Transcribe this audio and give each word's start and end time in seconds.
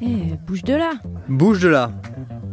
Eh, 0.00 0.36
bouge 0.46 0.64
de 0.64 0.74
là 0.74 0.94
Bouge 1.28 1.60
de 1.60 1.68
là 1.68 1.92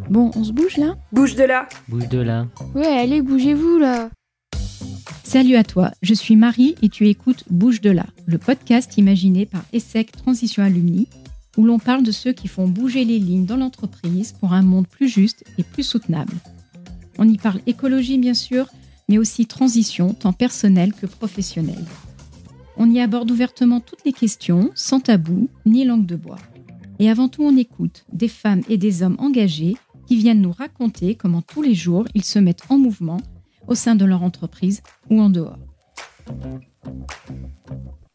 Bon, 0.10 0.32
on 0.36 0.44
se 0.44 0.52
bouge 0.52 0.78
là 0.78 0.96
Bouge 1.12 1.36
de 1.36 1.44
là 1.44 1.68
Bouge 1.88 2.08
de 2.10 2.20
là. 2.20 2.46
Ouais, 2.76 2.86
allez, 2.88 3.22
bougez-vous 3.22 3.80
là. 3.80 4.10
Salut 5.24 5.56
à 5.56 5.64
toi, 5.64 5.92
je 6.02 6.14
suis 6.14 6.36
Marie 6.36 6.76
et 6.82 6.90
tu 6.90 7.08
écoutes 7.08 7.44
Bouge 7.50 7.82
de 7.82 7.92
là, 7.92 8.06
le 8.26 8.38
podcast 8.38 8.98
imaginé 8.98 9.46
par 9.46 9.62
ESSEC 9.74 10.12
Transition 10.12 10.64
Alumni, 10.64 11.08
où 11.58 11.66
l'on 11.66 11.80
parle 11.80 12.04
de 12.04 12.12
ceux 12.12 12.34
qui 12.34 12.48
font 12.48 12.68
bouger 12.68 13.06
les 13.06 13.20
lignes 13.20 13.46
dans 13.46 13.58
l'entreprise 13.58 14.34
pour 14.34 14.54
un 14.54 14.62
monde 14.62 14.88
plus 14.88 15.08
juste 15.10 15.44
et 15.58 15.64
plus 15.64 15.84
soutenable. 15.84 16.34
On 17.18 17.28
y 17.28 17.38
parle 17.38 17.62
écologie 17.68 18.18
bien 18.18 18.34
sûr, 18.34 18.68
mais 19.08 19.18
aussi 19.18 19.46
transition, 19.46 20.14
tant 20.14 20.34
personnelle 20.34 20.94
que 20.94 21.06
professionnelle. 21.06 21.86
On 22.82 22.90
y 22.90 23.02
aborde 23.02 23.30
ouvertement 23.30 23.82
toutes 23.82 24.06
les 24.06 24.14
questions, 24.14 24.72
sans 24.74 25.02
tabou 25.02 25.50
ni 25.66 25.84
langue 25.84 26.06
de 26.06 26.16
bois. 26.16 26.40
Et 26.98 27.10
avant 27.10 27.28
tout, 27.28 27.44
on 27.44 27.58
écoute 27.58 28.06
des 28.14 28.30
femmes 28.30 28.62
et 28.70 28.78
des 28.78 29.04
hommes 29.04 29.18
engagés 29.20 29.76
qui 30.08 30.16
viennent 30.16 30.42
nous 30.42 30.54
raconter 30.54 31.16
comment 31.16 31.42
tous 31.42 31.62
les 31.62 31.76
jours 31.76 32.08
ils 32.16 32.24
se 32.24 32.40
mettent 32.40 32.64
en 32.70 32.78
mouvement 32.78 33.20
au 33.68 33.76
sein 33.76 33.96
de 33.96 34.06
leur 34.06 34.24
entreprise 34.24 34.82
ou 35.10 35.20
en 35.20 35.30
dehors. 35.30 35.60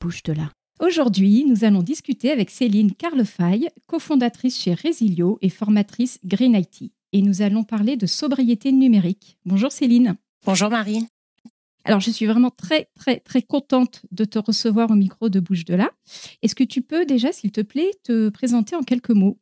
Bouge 0.00 0.22
de 0.22 0.32
là. 0.32 0.50
Aujourd'hui, 0.80 1.44
nous 1.46 1.64
allons 1.64 1.82
discuter 1.82 2.30
avec 2.30 2.48
Céline 2.48 2.92
Carlefaille, 2.94 3.68
cofondatrice 3.86 4.58
chez 4.58 4.72
Resilio 4.72 5.38
et 5.42 5.50
formatrice 5.50 6.18
Green 6.24 6.54
IT. 6.54 6.90
Et 7.12 7.20
nous 7.20 7.42
allons 7.42 7.64
parler 7.64 7.98
de 7.98 8.06
sobriété 8.06 8.72
numérique. 8.72 9.36
Bonjour 9.44 9.70
Céline. 9.70 10.16
Bonjour 10.46 10.70
Marie. 10.70 11.06
Alors, 11.84 12.00
je 12.00 12.10
suis 12.10 12.26
vraiment 12.26 12.50
très, 12.50 12.88
très, 12.98 13.20
très 13.20 13.42
contente 13.42 14.02
de 14.10 14.24
te 14.24 14.38
recevoir 14.38 14.90
au 14.90 14.94
micro 14.94 15.28
de 15.28 15.38
Bouge 15.40 15.64
de 15.64 15.74
là. 15.74 15.90
Est-ce 16.42 16.54
que 16.54 16.64
tu 16.64 16.80
peux 16.80 17.04
déjà, 17.04 17.32
s'il 17.32 17.52
te 17.52 17.60
plaît, 17.60 17.90
te 18.02 18.30
présenter 18.30 18.74
en 18.74 18.82
quelques 18.82 19.10
mots? 19.10 19.38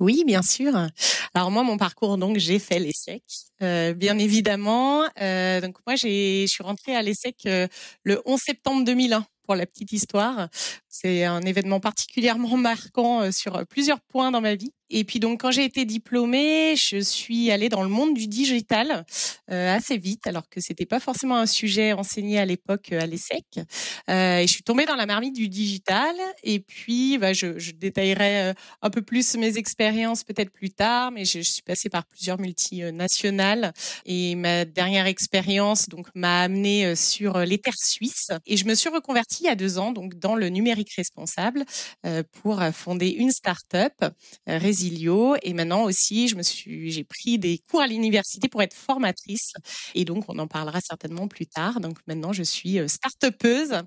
Oui, 0.00 0.24
bien 0.26 0.42
sûr. 0.42 0.74
Alors 1.32 1.50
moi, 1.50 1.62
mon 1.62 1.78
parcours, 1.78 2.18
donc, 2.18 2.36
j'ai 2.38 2.58
fait 2.58 2.78
l'ESSEC, 2.78 3.22
euh, 3.62 3.94
bien 3.94 4.18
évidemment. 4.18 5.04
Euh, 5.20 5.60
donc 5.60 5.76
moi, 5.86 5.96
je 5.96 6.44
suis 6.46 6.62
rentrée 6.62 6.94
à 6.94 7.02
l'ESSEC 7.02 7.46
euh, 7.46 7.66
le 8.02 8.20
11 8.26 8.38
septembre 8.38 8.84
2001 8.84 9.24
pour 9.44 9.54
la 9.54 9.64
petite 9.64 9.92
histoire. 9.92 10.48
C'est 11.00 11.24
un 11.24 11.42
événement 11.42 11.80
particulièrement 11.80 12.56
marquant 12.56 13.22
euh, 13.22 13.30
sur 13.30 13.66
plusieurs 13.66 14.00
points 14.00 14.30
dans 14.30 14.40
ma 14.40 14.54
vie. 14.54 14.72
Et 14.88 15.04
puis 15.04 15.18
donc 15.18 15.40
quand 15.40 15.50
j'ai 15.50 15.64
été 15.64 15.84
diplômée, 15.84 16.74
je 16.76 16.98
suis 16.98 17.50
allée 17.50 17.68
dans 17.68 17.82
le 17.82 17.88
monde 17.88 18.14
du 18.14 18.28
digital 18.28 19.04
euh, 19.50 19.74
assez 19.74 19.98
vite, 19.98 20.26
alors 20.26 20.48
que 20.48 20.60
c'était 20.60 20.86
pas 20.86 21.00
forcément 21.00 21.36
un 21.36 21.46
sujet 21.46 21.92
enseigné 21.92 22.38
à 22.38 22.44
l'époque 22.44 22.92
euh, 22.92 23.00
à 23.00 23.06
l'ESSEC. 23.06 23.44
Euh, 24.08 24.38
et 24.38 24.46
je 24.46 24.52
suis 24.52 24.62
tombée 24.62 24.86
dans 24.86 24.94
la 24.94 25.06
marmite 25.06 25.34
du 25.34 25.48
digital. 25.48 26.14
Et 26.44 26.60
puis 26.60 27.18
bah, 27.18 27.32
je, 27.32 27.58
je 27.58 27.72
détaillerai 27.72 28.50
euh, 28.50 28.54
un 28.80 28.90
peu 28.90 29.02
plus 29.02 29.36
mes 29.36 29.58
expériences 29.58 30.22
peut-être 30.22 30.52
plus 30.52 30.70
tard, 30.70 31.10
mais 31.10 31.24
je, 31.24 31.40
je, 31.40 31.50
suis 31.50 31.62
passée 31.62 31.88
par 31.88 32.04
plusieurs 32.06 32.38
multinationales. 32.38 33.72
Et 34.04 34.36
ma 34.36 34.64
dernière 34.64 35.06
expérience 35.06 35.88
donc 35.88 36.06
m'a 36.14 36.42
amenée 36.42 36.94
sur 36.94 37.38
les 37.38 37.58
terres 37.58 37.78
suisses. 37.78 38.30
Et 38.46 38.56
je 38.56 38.66
me 38.66 38.74
suis 38.74 38.88
reconvertie 38.88 39.44
il 39.44 39.46
y 39.46 39.50
a 39.50 39.56
deux 39.56 39.78
ans 39.78 39.90
donc 39.90 40.14
dans 40.14 40.36
le 40.36 40.48
numérique 40.48 40.85
responsable 40.94 41.64
euh, 42.04 42.22
pour 42.42 42.62
fonder 42.72 43.08
une 43.08 43.30
start-up. 43.30 43.92
Euh, 44.02 44.58
Resilio 44.58 45.36
et 45.42 45.52
maintenant 45.52 45.84
aussi 45.84 46.28
je 46.28 46.36
me 46.36 46.42
suis 46.42 46.90
j'ai 46.90 47.04
pris 47.04 47.38
des 47.38 47.58
cours 47.70 47.80
à 47.80 47.86
l'université 47.86 48.48
pour 48.48 48.62
être 48.62 48.74
formatrice 48.74 49.52
et 49.94 50.04
donc 50.04 50.24
on 50.28 50.38
en 50.38 50.46
parlera 50.46 50.80
certainement 50.80 51.28
plus 51.28 51.46
tard 51.46 51.80
donc 51.80 51.98
maintenant 52.06 52.32
je 52.32 52.42
suis 52.42 52.78
start-upeuse 52.88 53.82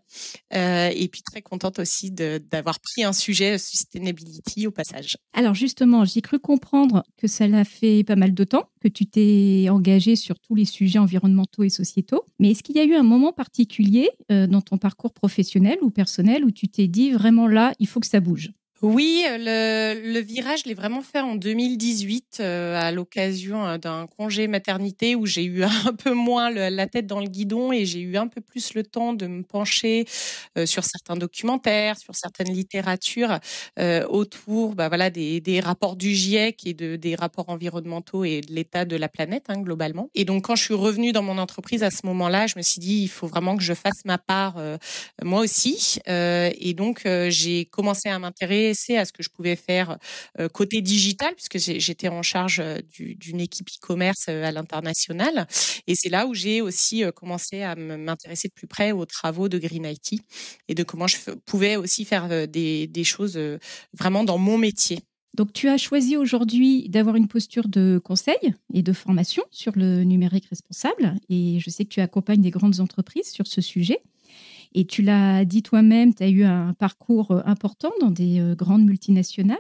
euh, 0.54 0.90
et 0.94 1.08
puis 1.08 1.22
très 1.22 1.42
contente 1.42 1.80
aussi 1.80 2.12
d'avoir 2.12 2.80
pris 2.80 3.04
un 3.04 3.14
sujet 3.14 3.58
sustainability 3.58 4.68
au 4.68 4.72
passage. 4.72 5.18
Alors 5.34 5.54
justement 5.54 6.06
j'ai 6.06 6.22
cru 6.22 6.40
comprendre 6.40 7.04
que 7.18 7.28
ça 7.28 7.48
l'a 7.48 7.66
fait 7.66 8.04
pas 8.04 8.16
mal 8.16 8.34
de 8.34 8.44
temps 8.44 8.70
que 8.82 8.88
tu 8.88 9.06
t'es 9.06 9.68
engagée 9.70 10.16
sur 10.16 10.40
tous 10.40 10.56
les 10.56 10.66
sujets 10.66 11.00
environnementaux 11.00 11.64
et 11.64 11.70
sociétaux 11.70 12.26
mais 12.40 12.52
est-ce 12.52 12.64
qu'il 12.64 12.76
y 12.76 12.80
a 12.80 12.86
eu 12.86 12.96
un 12.96 13.04
moment 13.04 13.34
particulier 13.34 14.10
euh, 14.32 14.48
dans 14.48 14.62
ton 14.62 14.78
parcours 14.78 15.14
professionnel 15.14 15.78
ou 15.82 15.90
personnel 15.90 16.44
où 16.44 16.52
tu 16.52 16.68
t'es 16.68 16.88
dit 16.90 17.12
vraiment 17.12 17.48
là 17.48 17.74
il 17.80 17.88
faut 17.88 18.00
que 18.00 18.08
ça 18.08 18.20
bouge 18.20 18.52
oui, 18.82 19.26
le, 19.28 20.14
le 20.14 20.20
virage, 20.22 20.62
je 20.64 20.70
l'ai 20.70 20.74
vraiment 20.74 21.02
fait 21.02 21.20
en 21.20 21.36
2018 21.36 22.38
euh, 22.40 22.80
à 22.80 22.94
l'occasion 22.94 23.68
euh, 23.68 23.78
d'un 23.78 24.08
congé 24.08 24.48
maternité 24.48 25.16
où 25.16 25.26
j'ai 25.26 25.44
eu 25.44 25.64
un 25.86 25.94
peu 25.94 26.14
moins 26.14 26.50
la 26.50 26.88
tête 26.88 27.06
dans 27.06 27.20
le 27.20 27.28
guidon 27.28 27.74
et 27.74 27.86
j'ai 27.86 28.00
eu 28.00 28.16
un 28.16 28.28
peu 28.28 28.40
plus 28.40 28.74
le 28.76 28.84
temps 28.84 29.12
de 29.12 29.28
me 29.28 29.44
pencher 29.44 30.06
euh, 30.58 30.66
sur 30.66 30.86
certains 30.86 31.18
documentaires, 31.18 31.98
sur 31.98 32.16
certaines 32.16 32.54
littératures 32.54 33.40
euh, 33.80 34.08
autour 34.08 34.76
bah, 34.76 34.88
voilà, 34.88 35.10
des, 35.10 35.42
des, 35.42 35.60
rapports 35.60 35.98
du 35.98 36.14
GIEC 36.16 36.66
et 36.66 36.74
de, 36.74 36.96
des 36.96 37.16
rapports 37.16 37.50
environnementaux 37.50 38.24
et 38.24 38.40
de 38.40 38.54
l'état 38.54 38.86
de 38.86 38.96
la 38.96 39.10
planète 39.10 39.48
hein, 39.50 39.60
globalement. 39.60 40.10
Et 40.16 40.24
donc 40.24 40.46
quand 40.46 40.56
je 40.56 40.64
suis 40.64 40.74
revenue 40.74 41.12
dans 41.12 41.24
mon 41.24 41.38
entreprise 41.38 41.84
à 41.84 41.92
ce 41.92 42.06
moment-là, 42.06 42.48
je 42.48 42.54
me 42.56 42.62
suis 42.62 42.80
dit 42.80 43.02
il 43.02 43.10
faut 43.10 43.28
vraiment 43.28 43.58
que 43.58 43.64
je 43.64 43.74
fasse 43.74 44.06
ma 44.06 44.18
part 44.18 44.56
euh, 44.58 44.78
moi 45.22 45.42
aussi. 45.42 46.00
et 46.08 46.74
donc 46.74 47.06
j'ai 47.30 47.66
commencé 47.66 48.08
à 48.08 48.18
m'intéresser 48.20 48.69
à 48.72 49.06
ce 49.06 49.12
que 49.12 49.24
je 49.24 49.30
pouvais 49.30 49.56
faire 49.56 49.98
euh, 50.40 50.50
côté 50.50 50.82
digital, 50.82 51.34
puisque 51.36 51.58
j'étais 51.58 52.08
en 52.08 52.22
charge 52.22 52.62
d'une 52.98 53.40
équipe 53.40 53.70
e-commerce 53.70 54.28
à 54.30 54.52
l'international. 54.52 55.48
Et 55.88 55.96
c'est 55.96 56.10
là 56.10 56.28
où 56.28 56.34
j'ai 56.34 56.62
aussi 56.62 57.04
commencé 57.16 57.62
à 57.62 57.76
m'intéresser 57.76 58.48
de 58.48 58.54
plus 58.54 58.68
près 58.68 58.92
aux 58.92 59.06
travaux 59.06 59.50
de 59.50 59.58
Green 59.58 59.86
IT 59.86 60.22
et 60.68 60.76
de 60.76 60.84
comment 60.84 61.08
je 61.08 61.18
pouvais 61.46 61.76
aussi 61.76 62.06
faire 62.06 62.48
des 62.48 63.04
choses 63.04 63.40
vraiment 63.94 64.24
dans 64.24 64.38
mon 64.38 64.58
métier. 64.58 65.00
Donc, 65.36 65.54
tu 65.54 65.70
as 65.70 65.78
choisi 65.78 66.18
aujourd'hui 66.18 66.90
d'avoir 66.90 67.16
une 67.16 67.28
posture 67.28 67.68
de 67.68 68.00
conseil 68.04 68.56
et 68.74 68.82
de 68.82 68.94
formation 68.94 69.44
sur 69.52 69.74
le 69.76 70.04
numérique 70.04 70.48
responsable. 70.50 71.16
Et 71.30 71.60
je 71.60 71.70
sais 71.70 71.86
que 71.86 71.90
tu 71.90 72.02
accompagnes 72.02 72.42
des 72.42 72.50
grandes 72.50 72.80
entreprises 72.80 73.32
sur 73.32 73.48
ce 73.48 73.62
sujet. 73.62 74.02
Et 74.74 74.86
tu 74.86 75.02
l'as 75.02 75.46
dit 75.46 75.64
toi-même, 75.64 76.14
tu 76.14 76.24
as 76.24 76.30
eu 76.30 76.44
un 76.44 76.74
parcours 76.74 77.32
important 77.48 77.92
dans 78.02 78.12
des 78.12 78.54
grandes 78.58 78.86
multinationales. 78.86 79.58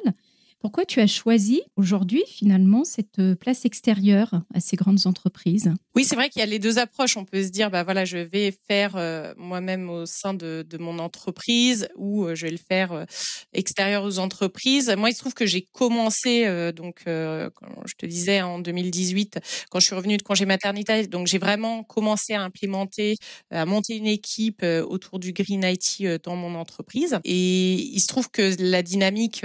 Pourquoi 0.59 0.83
tu 0.85 0.99
as 0.99 1.07
choisi 1.07 1.61
aujourd'hui 1.77 2.23
finalement 2.27 2.83
cette 2.83 3.35
place 3.35 3.63
extérieure 3.63 4.41
à 4.53 4.59
ces 4.59 4.75
grandes 4.75 5.07
entreprises? 5.07 5.73
Oui, 5.95 6.03
c'est 6.03 6.15
vrai 6.15 6.29
qu'il 6.29 6.41
y 6.41 6.43
a 6.43 6.45
les 6.45 6.59
deux 6.59 6.79
approches. 6.79 7.17
On 7.17 7.25
peut 7.25 7.43
se 7.43 7.49
dire, 7.49 7.71
bah 7.71 7.83
voilà, 7.83 8.05
je 8.05 8.17
vais 8.17 8.53
faire 8.67 8.95
euh, 8.95 9.33
moi-même 9.37 9.89
au 9.89 10.05
sein 10.05 10.33
de, 10.33 10.65
mon 10.79 10.99
entreprise 10.99 11.89
ou 11.95 12.25
euh, 12.25 12.35
je 12.35 12.45
vais 12.45 12.51
le 12.51 12.57
faire 12.57 12.91
euh, 12.91 13.05
extérieur 13.53 14.03
aux 14.03 14.19
entreprises. 14.19 14.93
Moi, 14.97 15.09
il 15.09 15.13
se 15.13 15.19
trouve 15.19 15.33
que 15.33 15.45
j'ai 15.45 15.67
commencé, 15.73 16.45
donc, 16.73 17.03
comme 17.05 17.69
je 17.85 17.95
te 17.95 18.05
disais, 18.05 18.41
en 18.41 18.59
2018, 18.59 19.39
quand 19.69 19.79
je 19.79 19.85
suis 19.85 19.95
revenue 19.95 20.17
de 20.17 20.21
congé 20.21 20.45
maternité. 20.45 21.07
Donc, 21.07 21.27
j'ai 21.27 21.37
vraiment 21.37 21.83
commencé 21.83 22.33
à 22.33 22.41
implémenter, 22.41 23.15
à 23.49 23.65
monter 23.65 23.97
une 23.97 24.07
équipe 24.07 24.63
autour 24.63 25.19
du 25.19 25.33
Green 25.33 25.63
IT 25.63 26.21
dans 26.23 26.35
mon 26.35 26.55
entreprise. 26.55 27.19
Et 27.23 27.73
il 27.75 27.99
se 27.99 28.07
trouve 28.07 28.29
que 28.29 28.55
la 28.59 28.83
dynamique 28.83 29.43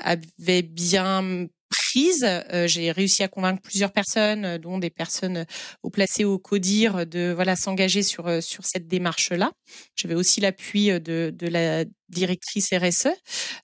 avait 0.00 0.62
bien 0.62 1.48
prise. 1.68 2.26
Euh, 2.26 2.66
j'ai 2.66 2.90
réussi 2.90 3.22
à 3.22 3.28
convaincre 3.28 3.62
plusieurs 3.62 3.92
personnes, 3.92 4.58
dont 4.58 4.78
des 4.78 4.90
personnes 4.90 5.46
au 5.82 5.90
placé 5.90 6.24
au 6.24 6.38
CODIR, 6.38 7.06
de 7.06 7.32
voilà 7.34 7.56
s'engager 7.56 8.02
sur 8.02 8.42
sur 8.42 8.64
cette 8.64 8.88
démarche-là. 8.88 9.52
J'avais 9.96 10.14
aussi 10.14 10.40
l'appui 10.40 10.88
de, 10.88 11.32
de 11.34 11.48
la 11.48 11.84
directrice 12.08 12.70
RSE. 12.72 13.08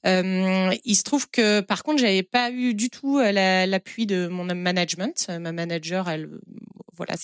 Euh, 0.06 0.74
il 0.84 0.94
se 0.94 1.02
trouve 1.02 1.28
que 1.30 1.60
par 1.60 1.82
contre, 1.82 2.00
j'avais 2.00 2.22
pas 2.22 2.50
eu 2.50 2.74
du 2.74 2.90
tout 2.90 3.18
l'appui 3.18 4.06
de 4.06 4.28
mon 4.28 4.44
management. 4.44 5.28
Ma 5.28 5.52
manager, 5.52 6.08
elle 6.08 6.30
voilà, 6.96 7.14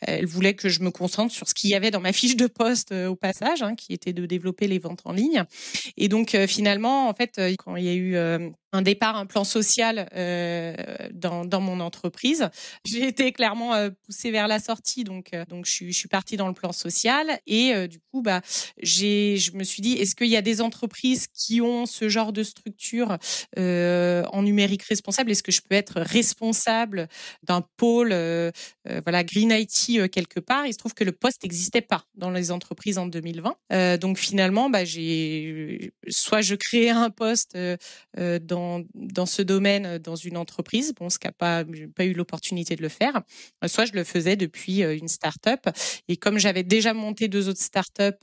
elle 0.00 0.26
voulait 0.26 0.54
que 0.54 0.68
je 0.68 0.80
me 0.80 0.90
concentre 0.90 1.32
sur 1.32 1.48
ce 1.48 1.54
qu'il 1.54 1.70
y 1.70 1.74
avait 1.74 1.90
dans 1.90 2.00
ma 2.00 2.12
fiche 2.12 2.36
de 2.36 2.46
poste 2.46 2.92
euh, 2.92 3.08
au 3.08 3.16
passage, 3.16 3.62
hein, 3.62 3.74
qui 3.74 3.92
était 3.92 4.12
de 4.12 4.26
développer 4.26 4.66
les 4.66 4.78
ventes 4.78 5.02
en 5.04 5.12
ligne. 5.12 5.44
Et 5.96 6.08
donc 6.08 6.34
euh, 6.34 6.46
finalement, 6.46 7.08
en 7.08 7.14
fait, 7.14 7.38
euh, 7.38 7.54
quand 7.58 7.76
il 7.76 7.84
y 7.84 7.88
a 7.88 7.94
eu 7.94 8.16
un 8.72 8.82
départ, 8.82 9.16
un 9.16 9.26
plan 9.26 9.44
social 9.44 10.08
euh, 10.14 10.74
dans, 11.12 11.44
dans 11.44 11.60
mon 11.60 11.80
entreprise. 11.80 12.48
J'ai 12.84 13.06
été 13.06 13.32
clairement 13.32 13.74
euh, 13.74 13.90
poussée 14.04 14.30
vers 14.30 14.48
la 14.48 14.58
sortie, 14.58 15.04
donc 15.04 15.30
euh, 15.32 15.44
donc 15.46 15.66
je 15.66 15.70
suis, 15.70 15.92
je 15.92 15.98
suis 15.98 16.08
partie 16.08 16.36
dans 16.36 16.48
le 16.48 16.54
plan 16.54 16.72
social 16.72 17.38
et 17.46 17.88
du 17.88 18.00
coup 18.00 18.22
bah 18.22 18.40
je 18.82 19.56
me 19.56 19.64
suis 19.64 19.82
dit 19.82 19.92
est-ce 19.94 20.14
qu'il 20.14 20.28
y 20.28 20.36
a 20.36 20.42
des 20.42 20.60
entreprises 20.60 21.26
qui 21.28 21.60
ont 21.60 21.86
ce 21.86 22.08
genre 22.08 22.32
de 22.32 22.42
structure 22.42 23.18
en 23.56 24.42
numérique 24.42 24.82
responsable? 24.82 25.30
Est-ce 25.30 25.42
que 25.42 25.52
je 25.52 25.60
peux 25.62 25.74
être 25.74 26.00
responsable 26.00 27.08
d'un 27.42 27.62
pôle 27.76 28.10
voilà 29.02 29.24
Green 29.24 29.50
IT 29.50 30.10
quelque 30.10 30.40
part? 30.40 30.66
Il 30.66 30.72
se 30.72 30.78
trouve 30.78 30.94
que 30.94 31.04
le 31.04 31.12
poste 31.12 31.42
n'existait 31.42 31.80
pas 31.80 32.04
dans 32.14 32.30
les 32.30 32.50
entreprises 32.50 32.98
en 32.98 33.06
2020. 33.06 33.98
donc 33.98 34.18
finalement 34.18 34.70
bah 34.70 34.84
soit 36.08 36.40
je 36.40 36.54
créais 36.54 36.90
un 36.90 37.10
poste 37.10 37.56
dans 38.16 38.55
dans, 38.94 39.26
ce 39.26 39.42
domaine 39.42 39.98
dans 39.98 40.16
une 40.16 40.36
entreprise, 40.36 40.94
bon, 40.94 41.10
ce 41.10 41.18
qui 41.18 41.26
n'a 41.26 41.32
pas, 41.32 41.64
pas 41.94 42.04
eu 42.04 42.12
l'opportunité 42.12 42.76
de 42.76 42.82
le 42.82 42.88
faire, 42.88 43.22
soit 43.66 43.84
je 43.84 43.92
le 43.92 44.04
faisais 44.04 44.36
depuis 44.36 44.80
une 44.82 45.08
start-up. 45.08 45.66
Et 46.08 46.16
comme 46.16 46.38
j'avais 46.38 46.62
déjà 46.62 46.94
monté 46.94 47.28
deux 47.28 47.48
autres 47.48 47.60
start-up 47.60 48.16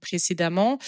précédemment, 0.00 0.78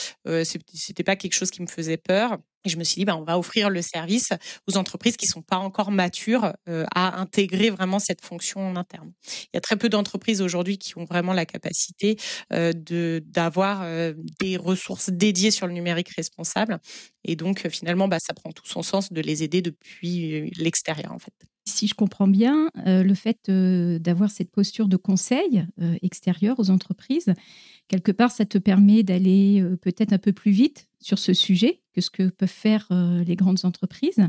c'était 0.44 1.04
pas 1.04 1.16
quelque 1.16 1.34
chose 1.34 1.50
qui 1.50 1.62
me 1.62 1.68
faisait 1.68 1.96
peur. 1.96 2.38
Et 2.64 2.68
je 2.68 2.76
me 2.76 2.84
suis 2.84 2.96
dit, 2.96 3.04
bah, 3.04 3.16
on 3.16 3.24
va 3.24 3.38
offrir 3.38 3.70
le 3.70 3.82
service 3.82 4.32
aux 4.68 4.76
entreprises 4.76 5.16
qui 5.16 5.26
sont 5.26 5.42
pas 5.42 5.56
encore 5.56 5.90
matures 5.90 6.52
euh, 6.68 6.84
à 6.94 7.20
intégrer 7.20 7.70
vraiment 7.70 7.98
cette 7.98 8.24
fonction 8.24 8.60
en 8.60 8.76
interne. 8.76 9.12
Il 9.44 9.50
y 9.54 9.58
a 9.58 9.60
très 9.60 9.76
peu 9.76 9.88
d'entreprises 9.88 10.40
aujourd'hui 10.40 10.78
qui 10.78 10.96
ont 10.98 11.04
vraiment 11.04 11.32
la 11.32 11.46
capacité 11.46 12.16
euh, 12.52 12.72
de 12.72 13.22
d'avoir 13.26 13.82
euh, 13.82 14.14
des 14.40 14.56
ressources 14.56 15.10
dédiées 15.10 15.50
sur 15.50 15.66
le 15.66 15.72
numérique 15.72 16.10
responsable. 16.10 16.78
Et 17.24 17.36
donc, 17.36 17.68
finalement, 17.68 18.08
bah, 18.08 18.18
ça 18.20 18.34
prend 18.34 18.52
tout 18.52 18.66
son 18.66 18.82
sens 18.82 19.12
de 19.12 19.20
les 19.20 19.42
aider 19.42 19.62
depuis 19.62 20.50
l'extérieur, 20.56 21.12
en 21.12 21.18
fait. 21.18 21.51
Si 21.64 21.86
je 21.86 21.94
comprends 21.94 22.26
bien, 22.26 22.70
le 22.84 23.14
fait 23.14 23.48
d'avoir 23.48 24.30
cette 24.30 24.50
posture 24.50 24.88
de 24.88 24.96
conseil 24.96 25.64
extérieur 26.02 26.58
aux 26.58 26.70
entreprises, 26.70 27.32
quelque 27.86 28.10
part, 28.10 28.32
ça 28.32 28.44
te 28.44 28.58
permet 28.58 29.04
d'aller 29.04 29.64
peut-être 29.80 30.12
un 30.12 30.18
peu 30.18 30.32
plus 30.32 30.50
vite 30.50 30.88
sur 31.00 31.18
ce 31.18 31.34
sujet 31.34 31.82
que 31.94 32.00
ce 32.00 32.10
que 32.10 32.28
peuvent 32.28 32.48
faire 32.48 32.86
euh, 32.90 33.22
les 33.24 33.36
grandes 33.36 33.64
entreprises. 33.64 34.26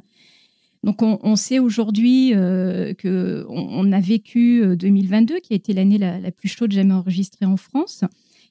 Donc 0.83 1.01
on, 1.01 1.35
sait 1.37 1.59
aujourd'hui 1.59 2.33
euh, 2.35 2.93
qu'on 2.93 3.45
on 3.47 3.91
a 3.93 4.01
vécu 4.01 4.75
2022, 4.75 5.35
euh, 5.35 5.39
qui 5.39 5.53
a 5.53 5.55
été 5.55 5.71
l'année 5.71 5.97
la, 5.97 6.19
plus 6.31 6.49
chaude 6.49 6.73
jamais 6.73 6.93
enregistrée 6.93 7.45
en 7.45 7.55
France. 7.55 8.03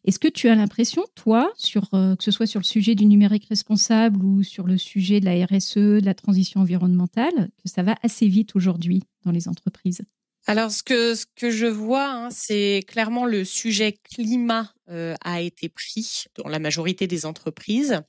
Est-ce 0.04 0.18
que 0.18 0.28
tu 0.28 0.48
as 0.48 0.54
l'impression, 0.54 1.04
toi, 1.14 1.52
sur, 1.56 1.90
que 1.90 2.16
ce 2.20 2.30
soit 2.30 2.46
sur 2.46 2.58
le 2.58 2.64
sujet 2.64 2.94
du 2.94 3.06
numérique 3.06 3.46
responsable 3.48 4.24
ou 4.24 4.42
sur 4.42 4.66
le 4.66 4.76
sujet 4.76 5.20
de 5.20 5.26
la 5.26 5.46
RSE, 5.46 5.76
de 5.76 6.04
la 6.04 6.14
transition 6.14 6.60
environnementale, 6.60 7.50
que 7.62 7.68
ça 7.68 7.82
va 7.82 7.94
assez 8.02 8.26
vite 8.26 8.56
aujourd'hui 8.56 9.02
dans 9.24 9.30
les 9.30 9.46
entreprises? 9.46 10.02
Alors, 10.46 10.72
ce 10.72 10.82
que, 10.82 11.14
ce 11.14 11.24
que 11.36 11.50
je 11.50 11.66
vois, 11.66 12.10
hein, 12.10 12.28
c'est 12.30 12.82
clairement 12.88 13.26
le 13.26 13.44
sujet 13.44 13.96
climat 14.02 14.72
a 14.88 15.40
été 15.40 15.68
pris 15.68 16.24
dans 16.36 16.48
la 16.48 16.58
majorité 16.58 17.06
des 17.06 17.26
entreprises, 17.26 18.00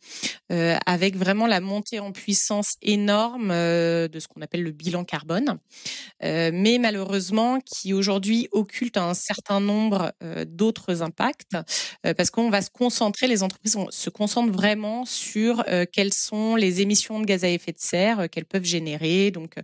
avec 0.50 1.16
vraiment 1.16 1.48
la 1.48 1.62
montée 1.62 2.00
en 2.00 2.12
puissance 2.12 2.76
énorme 2.82 3.50
de 3.50 4.20
ce 4.20 4.28
qu'on 4.28 4.42
appelle 4.42 4.64
le 4.64 4.72
bilan 4.72 5.04
carbone, 5.04 5.60
mais 6.22 6.78
malheureusement 6.80 7.60
qui 7.60 7.94
aujourd'hui 7.94 8.48
occulte 8.52 8.98
un 8.98 9.14
certain 9.14 9.60
nombre 9.60 10.14
d'autres 10.48 11.02
impacts, 11.02 11.56
parce 12.02 12.30
qu'on 12.30 12.50
va 12.50 12.62
se 12.62 12.70
concentrer, 12.70 13.28
les 13.28 13.44
entreprises 13.44 13.78
se 13.90 14.10
concentrent 14.10 14.54
vraiment 14.54 15.06
sur 15.06 15.64
quelles 15.92 16.14
sont 16.14 16.56
les 16.56 16.82
émissions 16.82 17.20
de 17.20 17.26
gaz 17.26 17.44
à 17.44 17.50
effet 17.50 17.72
de 17.72 17.80
serre 17.80 18.30
qu'elles 18.30 18.46
peuvent 18.46 18.66
générer, 18.66 19.32
donc 19.32 19.56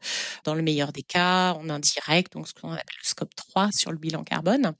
dans 0.44 0.56
le 0.56 0.62
meilleur 0.62 0.92
des 0.92 1.04
cas, 1.04 1.54
en 1.54 1.70
indirect, 1.70 2.34
donc 2.34 2.48
ce 2.48 2.54
qu'on 2.54 2.72
appelle 2.72 2.98
le 3.02 3.08
scope 3.08 3.36
3 3.36 3.72
sur 3.72 3.92
le 3.92 3.98
bilan 3.98 4.24
carbone. 4.24 4.74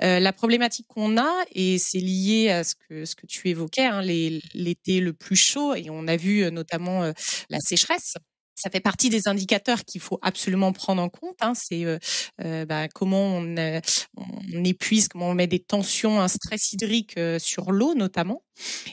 la 0.00 0.32
problématique 0.32 0.86
qu'on 0.88 1.18
a, 1.18 1.44
et 1.52 1.67
c'est 1.76 1.98
lié 1.98 2.48
à 2.50 2.64
ce 2.64 2.74
que, 2.74 3.04
ce 3.04 3.14
que 3.14 3.26
tu 3.26 3.48
évoquais, 3.48 3.84
hein, 3.84 4.00
l'été 4.00 5.00
le 5.00 5.12
plus 5.12 5.36
chaud, 5.36 5.74
et 5.74 5.90
on 5.90 6.08
a 6.08 6.16
vu 6.16 6.44
euh, 6.44 6.50
notamment 6.50 7.02
euh, 7.02 7.12
la 7.50 7.60
sécheresse 7.60 8.14
ça 8.60 8.70
fait 8.70 8.80
partie 8.80 9.08
des 9.08 9.28
indicateurs 9.28 9.84
qu'il 9.84 10.00
faut 10.00 10.18
absolument 10.20 10.72
prendre 10.72 11.00
en 11.00 11.08
compte. 11.08 11.36
Hein. 11.42 11.52
C'est 11.54 11.84
euh, 11.84 12.66
bah, 12.66 12.88
comment 12.88 13.36
on, 13.36 13.54
on, 14.16 14.64
épuise, 14.64 15.06
comment 15.06 15.28
on 15.28 15.34
met 15.34 15.46
des 15.46 15.60
tensions, 15.60 16.20
un 16.20 16.26
stress 16.26 16.72
hydrique 16.72 17.14
sur 17.38 17.70
l'eau 17.70 17.94
notamment. 17.94 18.42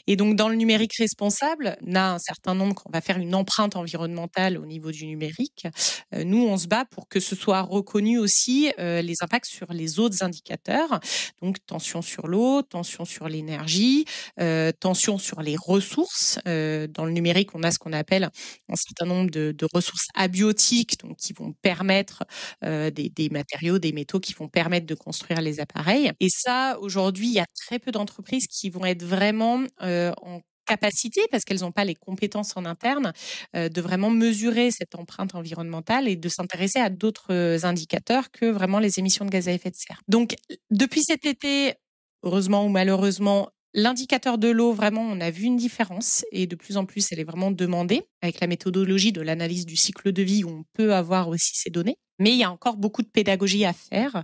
Et 0.08 0.16
donc, 0.16 0.36
dans 0.36 0.50
le 0.50 0.56
numérique 0.56 0.96
responsable, 0.98 1.78
on 1.86 1.96
a 1.96 2.14
un 2.14 2.20
certain 2.20 2.56
nombre, 2.56 2.76
qu'on 2.76 2.92
va 2.92 3.02
faire 3.02 3.18
une 3.18 3.36
empreinte 3.36 3.76
environnementale 3.76 4.58
au 4.58 4.66
niveau 4.66 4.92
du 4.92 5.06
numérique. 5.06 5.68
Euh, 6.14 6.24
nous, 6.24 6.46
on 6.46 6.58
se 6.58 6.68
bat 6.68 6.86
pour 6.86 7.08
que 7.08 7.20
ce 7.20 7.36
soit 7.36 7.62
reconnu 7.62 8.18
aussi 8.18 8.72
euh, 8.80 9.02
les 9.02 9.16
impacts 9.22 9.48
sur 9.48 9.72
les 9.72 10.00
autres 10.00 10.24
indicateurs. 10.24 11.00
Donc, 11.42 11.58
tension 11.66 12.02
sur 12.02 12.28
l'eau, 12.28 12.62
tension 12.62 13.06
sur 13.06 13.28
l'énergie, 13.28 14.06
euh, 14.40 14.72
tension 14.72 15.18
sur 15.18 15.42
les 15.42 15.56
ressources. 15.56 16.40
dans 16.46 17.06
le 17.06 17.12
numérique, 17.12 17.56
on 17.56 17.64
a 17.64 17.72
ce 17.72 17.80
qu'on 17.80 17.94
appelle 17.94 18.30
un 18.70 18.76
certain 18.76 19.06
nombre 19.06 19.32
de, 19.32 19.56
ressources 19.74 20.08
abiotiques, 20.14 21.00
donc 21.00 21.18
qui 21.18 21.34
vont 21.34 21.54
permettre 21.62 22.24
des 22.62 23.30
matériaux, 23.32 23.80
des 23.80 23.92
métaux 23.92 24.20
qui 24.20 24.34
vont 24.34 24.48
permettre 24.48 24.86
de 24.86 24.96
construire 24.96 25.42
les 25.42 25.60
appareils. 25.60 26.12
Et 26.20 26.30
ça, 26.30 26.78
aujourd'hui, 26.80 27.28
il 27.28 27.34
y 27.34 27.40
a 27.40 27.46
très 27.56 27.80
peu 27.80 27.92
d'entreprises 27.92 28.48
qui 28.48 28.70
vont 28.70 28.86
être 28.86 29.04
vraiment 29.04 29.55
en 29.82 30.42
capacité, 30.66 31.22
parce 31.30 31.44
qu'elles 31.44 31.60
n'ont 31.62 31.72
pas 31.72 31.86
les 31.86 31.94
compétences 31.96 32.58
en 32.58 32.66
interne, 32.66 33.14
de 33.54 33.82
vraiment 33.82 34.10
mesurer 34.10 34.72
cette 34.72 34.96
empreinte 34.96 35.36
environnementale 35.36 36.08
et 36.08 36.16
de 36.16 36.28
s'intéresser 36.30 36.80
à 36.80 36.90
d'autres 36.90 37.66
indicateurs 37.66 38.32
que 38.32 38.48
vraiment 38.48 38.80
les 38.80 38.98
émissions 38.98 39.26
de 39.26 39.30
gaz 39.30 39.48
à 39.48 39.52
effet 39.52 39.70
de 39.70 39.76
serre. 39.76 40.02
Donc, 40.08 40.36
depuis 40.72 41.04
cet 41.04 41.26
été, 41.26 41.76
heureusement 42.24 42.66
ou 42.66 42.70
malheureusement, 42.70 43.50
L'indicateur 43.78 44.38
de 44.38 44.48
l'eau, 44.48 44.72
vraiment, 44.72 45.02
on 45.02 45.20
a 45.20 45.30
vu 45.32 45.44
une 45.44 45.58
différence 45.58 46.24
et 46.32 46.48
de 46.48 46.56
plus 46.56 46.78
en 46.78 46.86
plus, 46.86 47.12
elle 47.12 47.20
est 47.20 47.26
vraiment 47.26 47.52
demandée 47.52 48.04
avec 48.22 48.40
la 48.40 48.48
méthodologie 48.48 49.12
de 49.12 49.20
l'analyse 49.20 49.66
du 49.66 49.76
cycle 49.76 50.14
de 50.14 50.22
vie 50.22 50.46
où 50.46 50.50
on 50.50 50.64
peut 50.72 50.94
avoir 50.94 51.28
aussi 51.28 51.52
ces 51.56 51.72
données. 51.72 51.98
Mais 52.20 52.32
il 52.32 52.38
y 52.38 52.44
a 52.44 52.52
encore 52.52 52.78
beaucoup 52.78 53.02
de 53.02 53.08
pédagogie 53.08 53.66
à 53.66 53.74
faire 53.74 54.24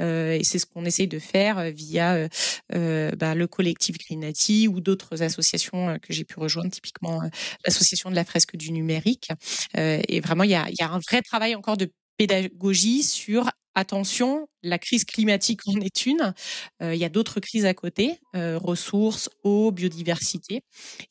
euh, 0.00 0.32
et 0.32 0.44
c'est 0.44 0.58
ce 0.58 0.66
qu'on 0.66 0.84
essaye 0.84 1.08
de 1.08 1.18
faire 1.18 1.58
euh, 1.58 1.70
via 1.70 2.14
euh, 2.14 2.28
euh, 2.74 3.10
bah, 3.12 3.34
le 3.34 3.46
collectif 3.46 3.96
Greenati 3.98 4.68
ou 4.68 4.80
d'autres 4.80 5.22
associations 5.22 5.90
euh, 5.90 5.98
que 5.98 6.12
j'ai 6.12 6.24
pu 6.24 6.38
rejoindre, 6.38 6.70
typiquement 6.70 7.22
l'association 7.64 8.10
de 8.10 8.14
la 8.14 8.24
fresque 8.24 8.56
du 8.56 8.72
numérique. 8.72 9.30
et 9.74 10.20
vraiment, 10.20 10.44
il 10.44 10.50
y 10.50 10.54
a, 10.54 10.68
il 10.68 10.76
y 10.78 10.82
a 10.82 10.90
un 10.90 10.98
vrai 10.98 11.22
travail 11.22 11.54
encore 11.54 11.76
de 11.76 11.90
pédagogie 12.16 13.02
sur 13.02 13.50
attention, 13.74 14.48
la 14.62 14.78
crise 14.78 15.04
climatique 15.04 15.60
en 15.66 15.80
est 15.80 16.06
une. 16.06 16.34
il 16.80 16.94
y 16.94 17.04
a 17.04 17.08
d'autres 17.08 17.40
crises 17.40 17.66
à 17.66 17.74
côté, 17.74 18.18
ressources, 18.34 19.28
eau, 19.44 19.70
biodiversité. 19.70 20.62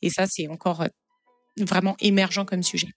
Et 0.01 0.09
ça, 0.09 0.25
c'est 0.27 0.47
encore 0.47 0.85
vraiment 1.59 1.95
émergent 1.99 2.45
comme 2.45 2.63
sujet. 2.63 2.89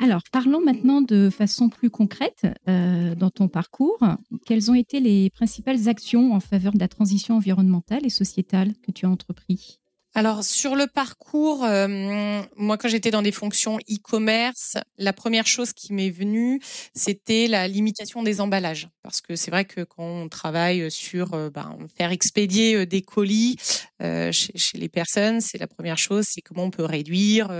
Alors, 0.00 0.22
parlons 0.32 0.64
maintenant 0.64 1.02
de 1.02 1.28
façon 1.30 1.68
plus 1.68 1.90
concrète 1.90 2.46
euh, 2.68 3.14
dans 3.14 3.30
ton 3.30 3.48
parcours. 3.48 3.98
Quelles 4.46 4.70
ont 4.70 4.74
été 4.74 4.98
les 4.98 5.30
principales 5.30 5.88
actions 5.88 6.32
en 6.32 6.40
faveur 6.40 6.72
de 6.72 6.78
la 6.78 6.88
transition 6.88 7.36
environnementale 7.36 8.06
et 8.06 8.10
sociétale 8.10 8.72
que 8.82 8.92
tu 8.92 9.04
as 9.04 9.10
entrepris? 9.10 9.78
Alors 10.12 10.42
sur 10.42 10.74
le 10.74 10.88
parcours, 10.88 11.62
euh, 11.62 12.42
moi 12.56 12.76
quand 12.76 12.88
j'étais 12.88 13.12
dans 13.12 13.22
des 13.22 13.30
fonctions 13.30 13.78
e-commerce, 13.88 14.76
la 14.98 15.12
première 15.12 15.46
chose 15.46 15.72
qui 15.72 15.92
m'est 15.92 16.10
venue, 16.10 16.60
c'était 16.94 17.46
la 17.46 17.68
limitation 17.68 18.24
des 18.24 18.40
emballages. 18.40 18.88
Parce 19.02 19.20
que 19.20 19.36
c'est 19.36 19.52
vrai 19.52 19.64
que 19.64 19.82
quand 19.82 20.02
on 20.02 20.28
travaille 20.28 20.90
sur 20.90 21.34
euh, 21.34 21.48
ben, 21.48 21.78
faire 21.96 22.10
expédier 22.10 22.74
euh, 22.74 22.86
des 22.86 23.02
colis 23.02 23.56
chez, 24.00 24.78
les 24.78 24.88
personnes, 24.88 25.40
c'est 25.40 25.58
la 25.58 25.68
première 25.68 25.98
chose, 25.98 26.24
c'est 26.28 26.40
comment 26.40 26.64
on 26.64 26.70
peut 26.70 26.84
réduire 26.84 27.50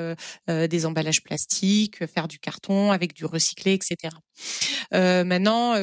des 0.49 0.87
emballages 0.87 1.23
plastiques, 1.23 2.07
faire 2.07 2.29
du 2.29 2.39
carton 2.39 2.93
avec 2.93 3.13
du 3.13 3.27
recyclé, 3.27 3.75
etc. 3.75 4.17
maintenant, 4.93 5.75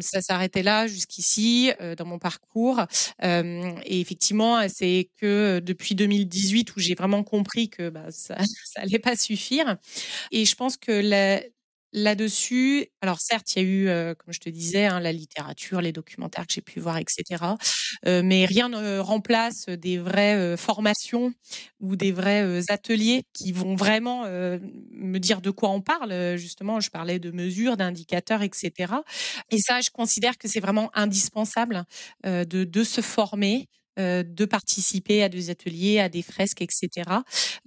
ça 0.00 0.20
s'arrêtait 0.20 0.62
là 0.62 0.86
jusqu'ici 0.86 1.72
dans 1.96 2.04
mon 2.04 2.18
parcours. 2.18 2.84
et 3.22 4.00
effectivement, 4.00 4.66
c'est 4.68 5.10
que 5.20 5.60
depuis 5.60 5.94
2000 5.94 6.16
2018 6.16 6.76
où 6.76 6.80
j'ai 6.80 6.94
vraiment 6.94 7.22
compris 7.22 7.68
que 7.68 7.88
bah, 7.90 8.06
ça, 8.10 8.36
ça 8.64 8.80
allait 8.82 8.98
pas 8.98 9.16
suffire. 9.16 9.76
Et 10.32 10.44
je 10.44 10.54
pense 10.54 10.76
que 10.76 10.92
là-dessus, 11.96 12.86
alors 13.00 13.20
certes, 13.20 13.56
il 13.56 13.62
y 13.62 13.64
a 13.64 13.68
eu, 13.68 13.88
euh, 13.88 14.14
comme 14.14 14.32
je 14.32 14.38
te 14.38 14.50
disais, 14.50 14.84
hein, 14.84 15.00
la 15.00 15.12
littérature, 15.12 15.80
les 15.80 15.92
documentaires 15.92 16.46
que 16.46 16.52
j'ai 16.52 16.60
pu 16.60 16.78
voir, 16.78 16.98
etc. 16.98 17.42
Euh, 18.06 18.20
mais 18.22 18.44
rien 18.44 18.68
ne 18.68 18.98
remplace 18.98 19.66
des 19.66 19.96
vraies 19.96 20.36
euh, 20.36 20.56
formations 20.58 21.32
ou 21.80 21.96
des 21.96 22.12
vrais 22.12 22.60
ateliers 22.68 23.24
qui 23.32 23.52
vont 23.52 23.76
vraiment 23.76 24.24
me 24.26 25.18
dire 25.18 25.40
de 25.40 25.50
quoi 25.50 25.70
on 25.70 25.80
parle. 25.80 26.36
Justement, 26.36 26.80
je 26.80 26.90
parlais 26.90 27.18
de 27.18 27.30
mesures, 27.30 27.76
d'indicateurs, 27.76 28.42
etc. 28.42 28.92
Et 29.50 29.58
ça, 29.58 29.80
je 29.80 29.90
considère 29.90 30.36
que 30.38 30.48
c'est 30.48 30.60
vraiment 30.60 30.90
indispensable 30.94 31.84
de, 32.24 32.84
se 32.84 33.00
former 33.00 33.68
de 33.98 34.44
participer 34.44 35.22
à 35.22 35.28
des 35.28 35.50
ateliers, 35.50 36.00
à 36.00 36.08
des 36.08 36.22
fresques, 36.22 36.62
etc., 36.62 36.88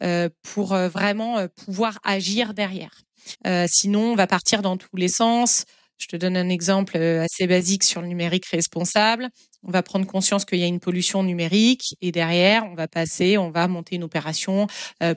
euh, 0.04 0.30
pour 0.44 0.74
euh, 0.74 0.90
vraiment 0.90 1.48
pouvoir 1.66 2.00
agir 2.04 2.54
derrière. 2.54 3.02
sinon, 3.68 4.14
on 4.14 4.16
va 4.16 4.28
partir 4.28 4.62
dans 4.62 4.78
tous 4.78 4.96
les 4.96 5.08
sens 5.08 5.66
Je 6.00 6.08
te 6.08 6.16
donne 6.16 6.38
un 6.38 6.50
exemple 6.50 6.98
assez 6.98 7.46
basique 7.46 7.84
sur 7.84 8.02
le 8.02 8.08
numérique 8.08 8.46
responsable. 8.48 9.30
On 9.64 9.72
va 9.72 9.84
prendre 9.84 10.08
conscience 10.08 10.46
qu'il 10.46 10.60
y 10.60 10.64
a 10.64 10.68
une 10.68 10.80
pollution 10.80 11.22
numérique 11.22 11.96
et 12.02 12.12
derrière, 12.12 12.66
on 12.66 12.76
va 12.76 12.88
passer, 12.88 13.38
on 13.38 13.52
va 13.52 13.68
monter 13.68 13.96
une 13.98 14.04
opération 14.04 14.68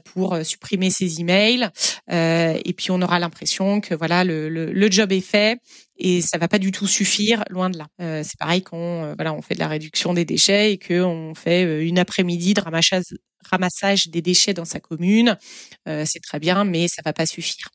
pour 0.05 0.37
supprimer 0.45 0.91
ces 0.91 1.21
emails. 1.21 1.69
et 2.11 2.75
puis, 2.77 2.91
on 2.91 3.01
aura 3.01 3.21
l'impression 3.21 3.81
que 3.81 3.95
voilà, 3.95 4.25
le, 4.25 4.91
job 4.91 5.13
est 5.13 5.21
fait 5.21 5.61
et 6.03 6.21
ça 6.21 6.37
va 6.37 6.49
pas 6.49 6.59
du 6.59 6.73
tout 6.73 6.87
suffire, 6.87 7.45
loin 7.49 7.71
de 7.71 7.79
là. 7.79 7.87
Euh, 8.01 8.23
c'est 8.25 8.39
pareil 8.39 8.63
quand 8.63 8.77
euh, 8.77 9.15
voilà, 9.15 9.33
on 9.33 9.41
fait 9.41 9.55
de 9.55 9.61
la 9.61 9.69
réduction 9.69 10.15
des 10.15 10.25
déchets 10.25 10.73
et 10.73 10.79
que 10.79 11.01
on 11.03 11.35
fait 11.35 11.65
euh, 11.65 11.87
une 11.87 11.99
après-midi 11.99 12.55
de 12.55 12.61
ramassage, 12.61 13.05
ramassage 13.51 14.09
des 14.09 14.23
déchets 14.23 14.55
dans 14.55 14.65
sa 14.65 14.81
commune. 14.81 15.37
c'est 15.87 16.21
très 16.23 16.39
bien, 16.39 16.65
mais 16.65 16.89
ça 16.89 17.03
va 17.05 17.13
pas 17.13 17.27
suffire. 17.27 17.69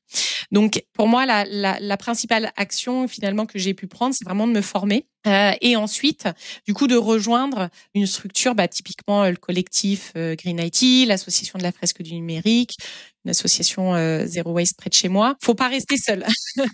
Donc 0.52 0.84
pour 0.94 1.08
moi, 1.08 1.26
la, 1.26 1.46
la, 1.46 1.78
la 1.80 1.98
principale 1.98 2.52
action 2.56 3.08
finalement 3.08 3.46
que 3.46 3.60
j'ai 3.60 3.74
pu 3.74 3.88
prendre, 3.88 4.16
c'est 4.16 4.26
vraiment 4.26 4.48
de 4.48 4.54
me 4.54 4.62
former 4.62 5.08
et 5.62 5.76
ensuite, 5.76 6.28
du 6.66 6.74
coup, 6.74 6.88
de 6.88 6.96
rejoindre 6.96 7.70
une 7.94 8.08
structure, 8.08 8.56
bah, 8.56 8.68
typiquement 8.68 9.26
le 9.26 9.36
collectif 9.36 10.14
Green 10.16 10.60
IT, 10.60 11.08
l'association 11.08 11.58
de 11.58 11.64
la 11.64 11.72
fresque 11.72 12.02
du 12.02 12.14
numérique, 12.14 12.78
une 13.28 13.32
association 13.32 13.94
euh, 13.94 14.26
Zero 14.26 14.52
Waste 14.52 14.78
près 14.78 14.90
de 14.90 14.94
chez 14.94 15.10
moi. 15.10 15.36
Faut 15.42 15.54
pas 15.54 15.68
rester 15.68 15.98
seul. 15.98 16.26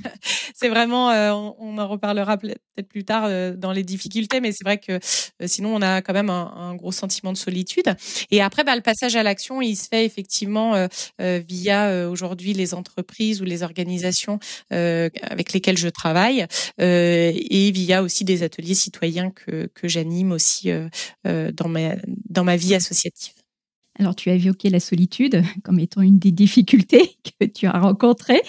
c'est 0.56 0.70
vraiment, 0.70 1.10
euh, 1.10 1.32
on, 1.32 1.78
en 1.80 1.88
reparlera 1.88 2.38
peut-être 2.38 2.88
plus 2.88 3.04
tard 3.04 3.26
euh, 3.26 3.56
dans 3.56 3.72
les 3.72 3.82
difficultés, 3.82 4.40
mais 4.40 4.52
c'est 4.52 4.64
vrai 4.64 4.78
que 4.78 5.00
sinon 5.46 5.76
on 5.76 5.82
a 5.82 6.04
quand 6.04 6.14
même 6.14 6.30
un, 6.30 6.76
gros 6.76 6.92
sentiment 6.92 7.34
de 7.34 7.38
solitude. 7.38 7.96
Et 8.30 8.42
après, 8.42 8.64
bah, 8.64 8.76
le 8.76 8.82
passage 8.82 9.16
à 9.16 9.24
l'action, 9.24 9.62
il 9.62 9.76
se 9.76 9.88
fait 9.88 10.06
effectivement 10.06 10.88
via 11.20 12.08
aujourd'hui 12.10 12.54
les 12.54 12.74
entreprises 12.74 13.42
ou 13.42 13.46
les 13.46 13.64
organisations 13.64 14.40
avec 14.70 15.54
lesquelles 15.54 15.78
je 15.78 15.90
travaille 15.90 16.46
et 16.80 17.72
via 17.72 18.02
aussi 18.04 18.24
des 18.24 18.43
ateliers 18.44 18.76
citoyens 18.76 19.32
que, 19.32 19.68
que 19.74 19.88
j'anime 19.88 20.32
aussi 20.32 20.70
dans 21.24 21.70
ma 21.70 21.96
dans 22.30 22.44
ma 22.44 22.56
vie 22.56 22.76
associative. 22.76 23.34
Alors, 24.00 24.16
tu 24.16 24.30
as 24.30 24.34
évoqué 24.34 24.70
la 24.70 24.80
solitude 24.80 25.44
comme 25.64 25.80
étant 25.80 26.02
une 26.02 26.18
des 26.18 26.32
difficultés 26.32 27.16
que 27.40 27.46
tu 27.46 27.68
as 27.68 27.80
rencontrées. 27.80 28.42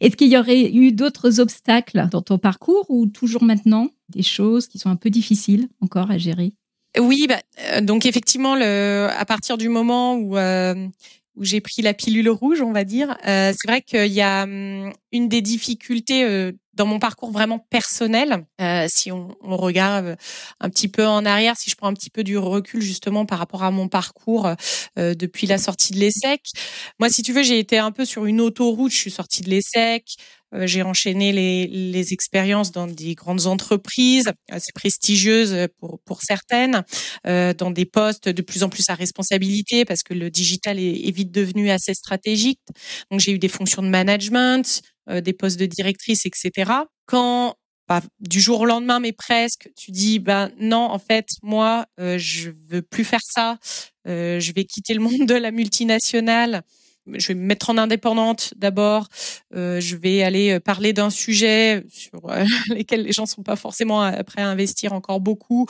Est-ce 0.00 0.16
qu'il 0.16 0.28
y 0.28 0.36
aurait 0.36 0.70
eu 0.72 0.92
d'autres 0.92 1.40
obstacles 1.40 2.08
dans 2.10 2.22
ton 2.22 2.38
parcours 2.38 2.86
ou 2.90 3.06
toujours 3.06 3.42
maintenant 3.42 3.88
des 4.10 4.22
choses 4.22 4.66
qui 4.66 4.78
sont 4.78 4.90
un 4.90 4.96
peu 4.96 5.10
difficiles 5.10 5.68
encore 5.80 6.10
à 6.10 6.18
gérer? 6.18 6.52
Oui, 6.98 7.26
bah, 7.28 7.40
euh, 7.72 7.80
donc 7.80 8.04
effectivement, 8.04 8.56
le, 8.56 9.08
à 9.10 9.24
partir 9.24 9.56
du 9.56 9.68
moment 9.68 10.16
où, 10.16 10.36
euh, 10.36 10.88
où 11.36 11.44
j'ai 11.44 11.60
pris 11.60 11.82
la 11.82 11.94
pilule 11.94 12.28
rouge, 12.28 12.60
on 12.60 12.72
va 12.72 12.84
dire, 12.84 13.16
euh, 13.26 13.52
c'est 13.56 13.68
vrai 13.68 13.80
qu'il 13.80 14.12
y 14.12 14.20
a 14.20 14.42
hum, 14.42 14.92
une 15.12 15.28
des 15.28 15.40
difficultés 15.40 16.52
dans 16.74 16.86
mon 16.86 16.98
parcours 16.98 17.30
vraiment 17.30 17.58
personnel, 17.58 18.46
euh, 18.60 18.86
si 18.88 19.10
on, 19.10 19.36
on, 19.42 19.56
regarde 19.56 20.16
un 20.60 20.70
petit 20.70 20.88
peu 20.88 21.06
en 21.06 21.24
arrière, 21.24 21.56
si 21.56 21.70
je 21.70 21.76
prends 21.76 21.88
un 21.88 21.94
petit 21.94 22.10
peu 22.10 22.22
du 22.22 22.38
recul 22.38 22.80
justement 22.80 23.26
par 23.26 23.38
rapport 23.38 23.62
à 23.62 23.70
mon 23.70 23.88
parcours 23.88 24.48
euh, 24.98 25.14
depuis 25.14 25.46
la 25.46 25.58
sortie 25.58 25.92
de 25.92 25.98
l'ESSEC, 25.98 26.40
moi, 26.98 27.08
si 27.08 27.22
tu 27.22 27.32
veux, 27.32 27.42
j'ai 27.42 27.58
été 27.58 27.78
un 27.78 27.90
peu 27.90 28.04
sur 28.04 28.26
une 28.26 28.40
autoroute. 28.40 28.92
Je 28.92 28.96
suis 28.96 29.10
sortie 29.10 29.42
de 29.42 29.50
l'ESSEC, 29.50 30.16
j'ai 30.52 30.82
enchaîné 30.82 31.32
les, 31.32 31.66
les, 31.66 32.12
expériences 32.12 32.72
dans 32.72 32.86
des 32.86 33.14
grandes 33.14 33.46
entreprises 33.46 34.32
assez 34.50 34.72
prestigieuses 34.74 35.68
pour, 35.78 36.00
pour 36.04 36.22
certaines, 36.22 36.84
euh, 37.26 37.54
dans 37.54 37.70
des 37.70 37.84
postes 37.84 38.28
de 38.28 38.42
plus 38.42 38.62
en 38.62 38.68
plus 38.68 38.88
à 38.90 38.94
responsabilité 38.94 39.84
parce 39.84 40.02
que 40.02 40.14
le 40.14 40.30
digital 40.30 40.78
est, 40.78 41.06
est 41.06 41.10
vite 41.10 41.30
devenu 41.30 41.70
assez 41.70 41.94
stratégique. 41.94 42.60
Donc 43.10 43.20
j'ai 43.20 43.32
eu 43.32 43.38
des 43.38 43.48
fonctions 43.48 43.82
de 43.82 43.88
management, 43.88 44.82
euh, 45.08 45.20
des 45.20 45.32
postes 45.32 45.58
de 45.58 45.66
directrice, 45.66 46.26
etc. 46.26 46.72
Quand 47.06 47.54
bah, 47.90 48.02
du 48.20 48.40
jour 48.40 48.60
au 48.60 48.66
lendemain, 48.66 49.00
mais 49.00 49.10
presque, 49.10 49.68
tu 49.76 49.90
dis 49.90 50.20
ben 50.20 50.52
non, 50.60 50.76
en 50.90 51.00
fait, 51.00 51.26
moi, 51.42 51.86
euh, 51.98 52.18
je 52.18 52.50
veux 52.68 52.82
plus 52.82 53.02
faire 53.02 53.20
ça. 53.24 53.58
Euh, 54.06 54.38
je 54.38 54.52
vais 54.52 54.64
quitter 54.64 54.94
le 54.94 55.00
monde 55.00 55.26
de 55.26 55.34
la 55.34 55.50
multinationale. 55.50 56.62
Je 57.06 57.28
vais 57.28 57.34
me 57.34 57.44
mettre 57.44 57.70
en 57.70 57.78
indépendante 57.78 58.54
d'abord. 58.56 59.08
Euh, 59.54 59.80
je 59.80 59.96
vais 59.96 60.22
aller 60.22 60.60
parler 60.60 60.92
d'un 60.92 61.10
sujet 61.10 61.84
sur 61.88 62.20
lesquels 62.68 63.02
les 63.02 63.12
gens 63.12 63.26
sont 63.26 63.42
pas 63.42 63.56
forcément 63.56 64.10
prêts 64.24 64.42
à 64.42 64.48
investir 64.48 64.92
encore 64.92 65.20
beaucoup. 65.20 65.66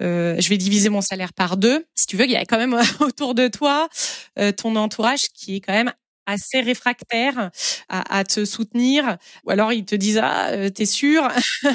je 0.00 0.48
vais 0.48 0.56
diviser 0.56 0.88
mon 0.88 1.00
salaire 1.00 1.32
par 1.32 1.56
deux. 1.56 1.84
Si 1.94 2.06
tu 2.06 2.16
veux, 2.16 2.24
il 2.24 2.30
y 2.30 2.36
a 2.36 2.44
quand 2.44 2.58
même 2.58 2.78
autour 3.00 3.34
de 3.34 3.48
toi 3.48 3.88
ton 4.56 4.76
entourage 4.76 5.28
qui 5.34 5.56
est 5.56 5.60
quand 5.60 5.72
même 5.72 5.92
assez 6.26 6.60
réfractaires 6.60 7.50
à, 7.88 8.18
à, 8.18 8.24
te 8.24 8.44
soutenir, 8.44 9.16
ou 9.44 9.50
alors 9.50 9.72
ils 9.72 9.84
te 9.84 9.94
disent 9.94 10.20
ah 10.22 10.48
euh, 10.50 10.70
t'es 10.70 10.86
sûr, 10.86 11.28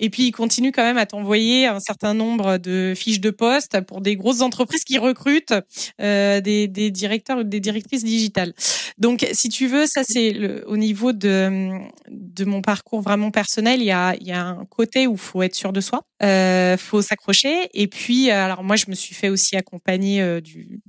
et 0.00 0.10
puis 0.10 0.28
ils 0.28 0.32
continuent 0.32 0.72
quand 0.72 0.82
même 0.82 0.98
à 0.98 1.06
t'envoyer 1.06 1.66
un 1.66 1.80
certain 1.80 2.14
nombre 2.14 2.58
de 2.58 2.94
fiches 2.96 3.20
de 3.20 3.30
poste 3.30 3.80
pour 3.82 4.00
des 4.00 4.16
grosses 4.16 4.40
entreprises 4.40 4.84
qui 4.84 4.98
recrutent 4.98 5.54
euh, 6.00 6.40
des, 6.40 6.68
des, 6.68 6.90
directeurs 6.90 7.38
ou 7.38 7.42
des 7.44 7.60
directrices 7.60 8.04
digitales. 8.04 8.54
Donc 8.98 9.26
si 9.32 9.48
tu 9.48 9.66
veux, 9.66 9.86
ça 9.86 10.02
c'est 10.04 10.62
au 10.64 10.76
niveau 10.76 11.12
de 11.12 11.70
de 12.08 12.44
mon 12.44 12.62
parcours 12.62 13.00
vraiment 13.00 13.30
personnel, 13.30 13.80
il 13.80 13.86
y 13.86 13.92
a 13.92 14.14
il 14.20 14.26
y 14.26 14.32
a 14.32 14.44
un 14.44 14.64
côté 14.64 15.06
où 15.06 15.16
faut 15.16 15.42
être 15.42 15.54
sûr 15.54 15.72
de 15.72 15.80
soi, 15.80 16.02
euh, 16.22 16.76
faut 16.76 17.02
s'accrocher, 17.02 17.68
et 17.74 17.86
puis 17.86 18.30
alors 18.30 18.62
moi 18.62 18.76
je 18.76 18.86
me 18.88 18.94
suis 18.94 19.14
fait 19.14 19.28
aussi 19.28 19.56
accompagner 19.56 20.22
euh, 20.22 20.40
d'une 20.40 20.80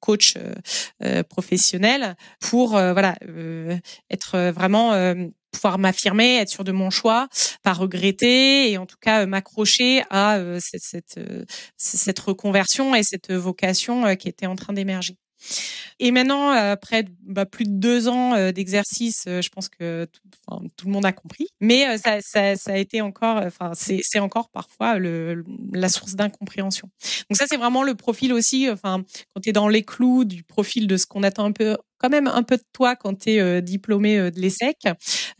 coach 0.00 0.34
euh, 1.02 1.22
professionnelle 1.22 2.16
pour 2.40 2.76
euh, 2.76 2.92
voilà 2.92 3.16
euh, 3.28 3.76
être 4.10 4.50
vraiment 4.50 4.92
euh, 4.92 5.14
pouvoir 5.50 5.78
m'affirmer, 5.78 6.36
être 6.36 6.50
sûr 6.50 6.64
de 6.64 6.72
mon 6.72 6.90
choix, 6.90 7.28
pas 7.62 7.72
regretter 7.72 8.70
et 8.70 8.78
en 8.78 8.86
tout 8.86 8.98
cas 9.00 9.24
m'accrocher 9.26 10.02
à 10.10 10.38
cette, 10.60 10.82
cette, 10.82 11.20
cette 11.76 12.18
reconversion 12.18 12.94
et 12.94 13.02
cette 13.02 13.32
vocation 13.32 14.16
qui 14.16 14.28
était 14.28 14.46
en 14.46 14.54
train 14.54 14.74
d'émerger. 14.74 15.16
Et 15.98 16.10
maintenant, 16.10 16.50
après 16.50 17.06
bah, 17.22 17.46
plus 17.46 17.64
de 17.64 17.70
deux 17.70 18.06
ans 18.08 18.50
d'exercice, 18.52 19.22
je 19.26 19.48
pense 19.48 19.70
que 19.70 20.06
tout, 20.76 20.86
le 20.86 20.92
monde 20.92 21.06
a 21.06 21.12
compris. 21.12 21.46
Mais 21.60 21.96
ça, 21.96 22.18
ça, 22.20 22.54
ça, 22.56 22.72
a 22.72 22.76
été 22.76 23.00
encore, 23.00 23.38
enfin, 23.38 23.72
c'est 23.74 24.18
encore 24.18 24.50
parfois 24.50 24.98
le, 24.98 25.42
la 25.72 25.88
source 25.88 26.16
d'incompréhension. 26.16 26.90
Donc 27.30 27.38
ça, 27.38 27.46
c'est 27.48 27.56
vraiment 27.56 27.82
le 27.82 27.94
profil 27.94 28.34
aussi. 28.34 28.68
Enfin, 28.70 29.02
quand 29.34 29.40
tu 29.40 29.48
es 29.48 29.52
dans 29.52 29.68
les 29.68 29.84
clous 29.84 30.26
du 30.26 30.42
profil 30.42 30.86
de 30.86 30.98
ce 30.98 31.06
qu'on 31.06 31.22
attend 31.22 31.46
un 31.46 31.52
peu 31.52 31.78
quand 31.98 32.10
même 32.10 32.26
un 32.26 32.42
peu 32.42 32.56
de 32.56 32.64
toi 32.72 32.96
quand 32.96 33.14
tu 33.20 33.30
es 33.30 33.62
diplômé 33.62 34.30
de 34.30 34.40
l'ESSEC. 34.40 34.88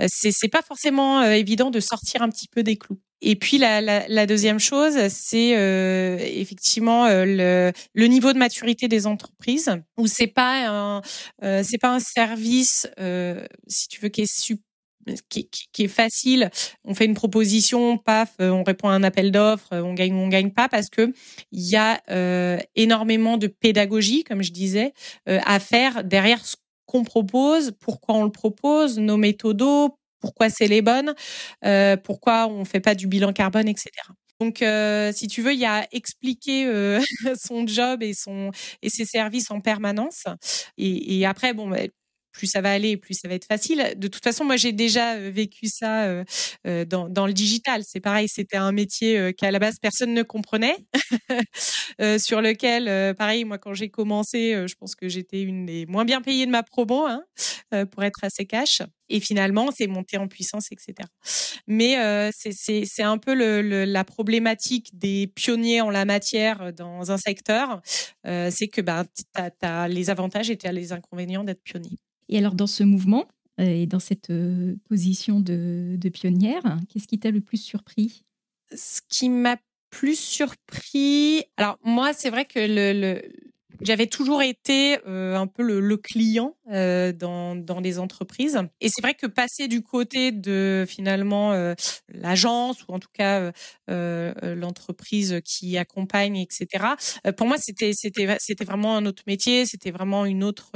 c'est 0.06 0.30
c'est 0.32 0.48
pas 0.48 0.62
forcément 0.62 1.22
évident 1.22 1.70
de 1.70 1.80
sortir 1.80 2.22
un 2.22 2.28
petit 2.28 2.48
peu 2.48 2.62
des 2.62 2.76
clous. 2.76 2.98
Et 3.22 3.34
puis 3.34 3.56
la, 3.58 3.80
la, 3.80 4.06
la 4.08 4.26
deuxième 4.26 4.60
chose, 4.60 5.08
c'est 5.08 5.56
euh, 5.56 6.18
effectivement 6.20 7.06
euh, 7.06 7.24
le, 7.24 7.72
le, 7.94 8.06
niveau 8.06 8.32
de 8.32 8.38
maturité 8.38 8.88
des 8.88 9.06
entreprises, 9.06 9.70
où 9.96 10.06
c'est 10.06 10.26
pas 10.26 10.68
un 10.68 11.02
euh, 11.42 11.62
c'est 11.64 11.78
pas 11.78 11.94
un 11.94 12.00
service, 12.00 12.86
euh, 13.00 13.46
si 13.68 13.88
tu 13.88 14.00
veux, 14.00 14.10
qui 14.10 14.22
est 14.22 14.30
qui, 15.28 15.48
qui, 15.72 15.84
est 15.84 15.88
facile. 15.88 16.50
On 16.84 16.94
fait 16.94 17.04
une 17.04 17.14
proposition, 17.14 17.98
paf, 17.98 18.34
on 18.38 18.62
répond 18.62 18.88
à 18.88 18.92
un 18.92 19.02
appel 19.02 19.30
d'offres, 19.30 19.68
on 19.72 19.94
gagne 19.94 20.14
ou 20.14 20.18
on 20.18 20.28
gagne 20.28 20.50
pas, 20.50 20.68
parce 20.68 20.88
que 20.88 21.12
il 21.52 21.62
y 21.62 21.76
a 21.76 22.00
énormément 22.74 23.36
de 23.36 23.46
pédagogie, 23.46 24.24
comme 24.24 24.42
je 24.42 24.52
disais, 24.52 24.92
à 25.26 25.60
faire 25.60 26.04
derrière 26.04 26.44
ce 26.44 26.56
qu'on 26.86 27.04
propose, 27.04 27.72
pourquoi 27.80 28.14
on 28.14 28.24
le 28.24 28.30
propose, 28.30 28.98
nos 28.98 29.16
méthodos, 29.16 29.98
pourquoi 30.20 30.48
c'est 30.48 30.68
les 30.68 30.82
bonnes, 30.82 31.14
euh, 31.64 31.96
pourquoi 31.96 32.48
on 32.48 32.64
fait 32.64 32.80
pas 32.80 32.94
du 32.94 33.06
bilan 33.06 33.32
carbone, 33.32 33.68
etc. 33.68 33.90
Donc, 34.40 34.60
euh, 34.60 35.12
si 35.12 35.28
tu 35.28 35.42
veux, 35.42 35.52
il 35.52 35.60
y 35.60 35.66
a 35.66 35.86
expliquer 35.92 36.66
euh, 36.66 37.00
son 37.42 37.66
job 37.66 38.02
et 38.02 38.12
son 38.12 38.50
et 38.82 38.90
ses 38.90 39.04
services 39.04 39.50
en 39.50 39.60
permanence. 39.60 40.24
Et, 40.78 41.18
et 41.18 41.26
après, 41.26 41.54
bon, 41.54 41.68
bah, 41.68 41.78
plus 42.36 42.46
ça 42.46 42.60
va 42.60 42.70
aller, 42.70 42.98
plus 42.98 43.14
ça 43.14 43.28
va 43.28 43.34
être 43.34 43.46
facile. 43.46 43.94
De 43.96 44.08
toute 44.08 44.22
façon, 44.22 44.44
moi, 44.44 44.56
j'ai 44.56 44.72
déjà 44.72 45.14
euh, 45.14 45.30
vécu 45.32 45.68
ça 45.68 46.04
euh, 46.04 46.24
euh, 46.66 46.84
dans, 46.84 47.26
le 47.26 47.32
digital. 47.32 47.82
C'est 47.84 48.00
pareil, 48.00 48.28
c'était 48.28 48.58
un 48.58 48.72
métier 48.72 49.32
qu'à 49.34 49.50
la 49.50 49.58
base 49.58 49.78
personne 49.80 50.12
ne 50.12 50.22
comprenait, 50.22 50.76
sur 52.18 52.42
lequel, 52.42 53.14
pareil, 53.16 53.44
moi, 53.44 53.58
quand 53.58 53.72
j'ai 53.72 53.88
commencé, 53.88 54.64
je 54.66 54.74
pense 54.74 54.94
que 54.94 55.08
j'étais 55.08 55.42
une 55.42 55.64
des 55.64 55.86
moins 55.86 56.04
bien 56.04 56.20
payées 56.20 56.46
de 56.46 56.50
ma 56.50 56.62
promo, 56.62 57.06
hein, 57.06 57.24
pour 57.90 58.04
être 58.04 58.22
assez 58.22 58.44
cash. 58.44 58.82
Et 59.08 59.20
finalement, 59.20 59.70
c'est 59.76 59.86
monté 59.86 60.18
en 60.18 60.28
puissance, 60.28 60.70
etc. 60.70 61.08
Mais 61.66 62.30
c'est 62.32 63.02
un 63.02 63.18
peu 63.18 63.34
la 63.34 64.04
problématique 64.04 64.90
des 64.92 65.26
pionniers 65.26 65.80
en 65.80 65.90
la 65.90 66.04
matière 66.04 66.72
dans 66.72 67.10
un 67.10 67.18
secteur, 67.18 67.80
c'est 68.24 68.68
que 68.68 68.82
bah, 68.82 69.04
tu 69.14 69.42
as, 69.62 69.88
les 69.88 70.10
avantages 70.10 70.50
et 70.50 70.56
tu 70.56 70.66
as 70.66 70.72
les 70.72 70.92
inconvénients 70.92 71.44
d'être 71.44 71.62
pionnier. 71.62 71.98
Et 72.28 72.38
alors, 72.38 72.54
dans 72.54 72.66
ce 72.66 72.82
mouvement 72.82 73.26
euh, 73.60 73.64
et 73.64 73.86
dans 73.86 74.00
cette 74.00 74.30
euh, 74.30 74.76
position 74.88 75.40
de, 75.40 75.98
pionnière, 76.12 76.62
qu'est-ce 76.88 77.06
qui 77.06 77.18
t'a 77.18 77.30
le 77.30 77.40
plus 77.40 77.58
surpris? 77.58 78.24
Ce 78.74 79.00
qui 79.08 79.28
m'a 79.28 79.56
plus 79.90 80.18
surpris, 80.18 81.44
alors 81.56 81.78
moi, 81.84 82.12
c'est 82.12 82.30
vrai 82.30 82.44
que 82.44 82.58
le 82.58 83.22
j'avais 83.80 84.06
toujours 84.06 84.42
été 84.42 84.98
un 85.06 85.46
peu 85.46 85.62
le, 85.62 85.80
le 85.80 85.96
client 85.96 86.56
dans, 86.66 87.56
dans 87.56 87.80
les 87.80 87.98
entreprises. 87.98 88.60
Et 88.80 88.88
c'est 88.88 89.02
vrai 89.02 89.14
que 89.14 89.26
passer 89.26 89.68
du 89.68 89.82
côté 89.82 90.32
de 90.32 90.84
finalement 90.88 91.52
l'agence 92.08 92.78
ou 92.88 92.92
en 92.92 92.98
tout 92.98 93.08
cas 93.12 93.52
l'entreprise 93.88 95.40
qui 95.44 95.78
accompagne, 95.78 96.36
etc. 96.36 96.84
pour 97.36 97.46
moi, 97.46 97.56
c'était 97.58 97.92
c'était 97.94 98.36
c'était 98.38 98.64
vraiment 98.64 98.96
un 98.96 99.06
autre 99.06 99.22
métier, 99.26 99.66
c'était 99.66 99.90
vraiment 99.90 100.24
une 100.24 100.44
autre 100.44 100.72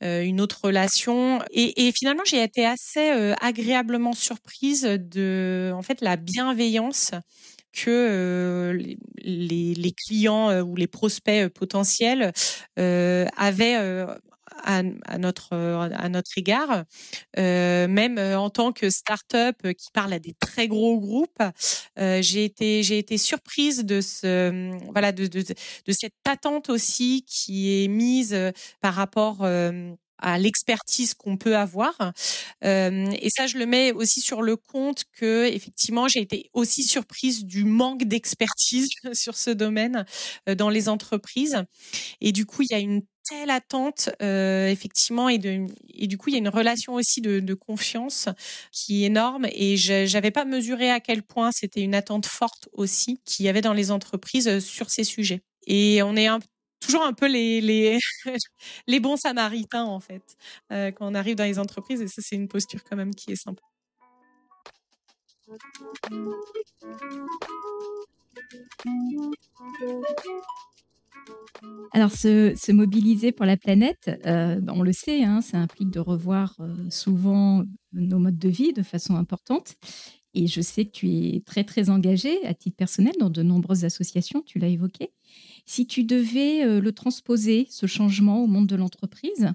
une 0.00 0.40
autre 0.40 0.60
relation. 0.64 1.42
Et, 1.50 1.86
et 1.86 1.92
finalement, 1.92 2.24
j'ai 2.24 2.42
été 2.42 2.64
assez 2.66 3.34
agréablement 3.40 4.12
surprise 4.12 4.82
de 4.82 5.72
en 5.74 5.82
fait 5.82 6.00
la 6.00 6.16
bienveillance 6.16 7.12
que 7.76 7.90
euh, 7.90 8.94
les, 9.18 9.92
clients 9.92 10.50
euh, 10.50 10.62
ou 10.62 10.76
les 10.76 10.86
prospects 10.86 11.44
euh, 11.44 11.50
potentiels 11.50 12.32
avaient 12.76 14.06
à, 14.64 14.82
notre 15.18 15.54
à 15.54 16.08
notre 16.08 16.38
égard, 16.38 16.84
même 17.36 18.18
en 18.18 18.50
tant 18.50 18.72
que 18.72 18.90
start-up 18.90 19.56
qui 19.76 19.88
parle 19.92 20.14
à 20.14 20.18
des 20.18 20.34
très 20.40 20.66
gros 20.66 20.98
groupes, 20.98 21.42
j'ai 21.96 22.44
été 22.44 22.82
j'ai 22.82 22.98
été 22.98 23.18
surprise 23.18 23.84
de 23.84 24.00
ce 24.00 24.72
voilà 24.92 25.12
de, 25.12 25.26
de, 25.26 25.42
de 25.42 25.92
cette 25.92 26.14
attente 26.26 26.70
aussi 26.70 27.24
qui 27.28 27.84
est 27.84 27.88
mise 27.88 28.36
par 28.80 28.94
rapport 28.94 29.46
à 30.18 30.38
l'expertise 30.38 31.14
qu'on 31.14 31.36
peut 31.36 31.56
avoir. 31.56 31.94
Euh, 32.64 33.10
et 33.20 33.30
ça, 33.30 33.46
je 33.46 33.58
le 33.58 33.66
mets 33.66 33.92
aussi 33.92 34.20
sur 34.20 34.42
le 34.42 34.56
compte 34.56 35.04
que 35.12 35.46
effectivement, 35.46 36.08
j'ai 36.08 36.20
été 36.20 36.50
aussi 36.52 36.82
surprise 36.82 37.44
du 37.44 37.64
manque 37.64 38.04
d'expertise 38.04 38.88
sur 39.12 39.36
ce 39.36 39.50
domaine 39.50 40.04
euh, 40.48 40.54
dans 40.54 40.70
les 40.70 40.88
entreprises. 40.88 41.62
Et 42.20 42.32
du 42.32 42.46
coup, 42.46 42.62
il 42.62 42.68
y 42.70 42.74
a 42.74 42.78
une 42.78 43.02
telle 43.28 43.50
attente 43.50 44.10
euh, 44.22 44.68
effectivement 44.68 45.28
et 45.28 45.38
de 45.38 45.66
et 45.92 46.06
du 46.06 46.16
coup 46.16 46.30
il 46.30 46.34
y 46.34 46.36
a 46.36 46.38
une 46.38 46.48
relation 46.48 46.94
aussi 46.94 47.20
de, 47.20 47.40
de 47.40 47.54
confiance 47.54 48.28
qui 48.70 49.02
est 49.02 49.06
énorme 49.06 49.46
et 49.50 49.76
j'avais 49.76 50.30
pas 50.30 50.44
mesuré 50.44 50.92
à 50.92 51.00
quel 51.00 51.24
point 51.24 51.50
c'était 51.50 51.80
une 51.80 51.96
attente 51.96 52.26
forte 52.26 52.68
aussi 52.72 53.20
qu'il 53.24 53.44
y 53.46 53.48
avait 53.48 53.62
dans 53.62 53.72
les 53.72 53.90
entreprises 53.90 54.60
sur 54.60 54.90
ces 54.90 55.02
sujets 55.02 55.42
et 55.66 56.04
on 56.04 56.14
est 56.14 56.28
un 56.28 56.38
toujours 56.80 57.02
un 57.02 57.12
peu 57.12 57.26
les, 58.86 59.00
bons 59.00 59.16
samaritains, 59.16 59.84
en 59.84 60.00
fait, 60.00 60.36
euh, 60.72 60.90
quand 60.90 61.10
on 61.10 61.14
arrive 61.14 61.36
dans 61.36 61.44
les 61.44 61.58
entreprises. 61.58 62.00
Et 62.00 62.08
ça, 62.08 62.22
c'est 62.22 62.36
une 62.36 62.48
posture 62.48 62.82
quand 62.84 62.96
même 62.96 63.14
qui 63.14 63.32
est 63.32 63.36
sympa. 63.36 63.62
Alors, 71.92 72.10
se, 72.10 72.54
se, 72.56 72.72
mobiliser 72.72 73.32
pour 73.32 73.46
la 73.46 73.56
planète, 73.56 74.10
euh, 74.26 74.60
on 74.68 74.82
le 74.82 74.92
sait, 74.92 75.24
hein, 75.24 75.40
ça 75.40 75.58
implique 75.58 75.90
de 75.90 76.00
revoir 76.00 76.56
euh, 76.60 76.90
souvent 76.90 77.64
nos 77.92 78.18
modes 78.18 78.38
de 78.38 78.48
vie 78.48 78.72
de 78.72 78.82
façon 78.82 79.16
importante. 79.16 79.76
Et 80.34 80.46
je 80.46 80.60
sais 80.60 80.84
que 80.84 80.90
tu 80.90 81.08
es 81.08 81.42
très, 81.46 81.64
très 81.64 81.88
engagé 81.88 82.44
à 82.44 82.52
titre 82.52 82.76
personnel 82.76 83.14
dans 83.18 83.30
de 83.30 83.42
nombreuses 83.42 83.86
associations, 83.86 84.42
tu 84.42 84.58
l'as 84.58 84.68
évoqué. 84.68 85.10
Si 85.66 85.86
tu 85.86 86.04
devais 86.04 86.64
euh, 86.64 86.80
le 86.80 86.92
transposer, 86.92 87.66
ce 87.70 87.86
changement 87.86 88.42
au 88.42 88.46
monde 88.46 88.68
de 88.68 88.76
l'entreprise, 88.76 89.52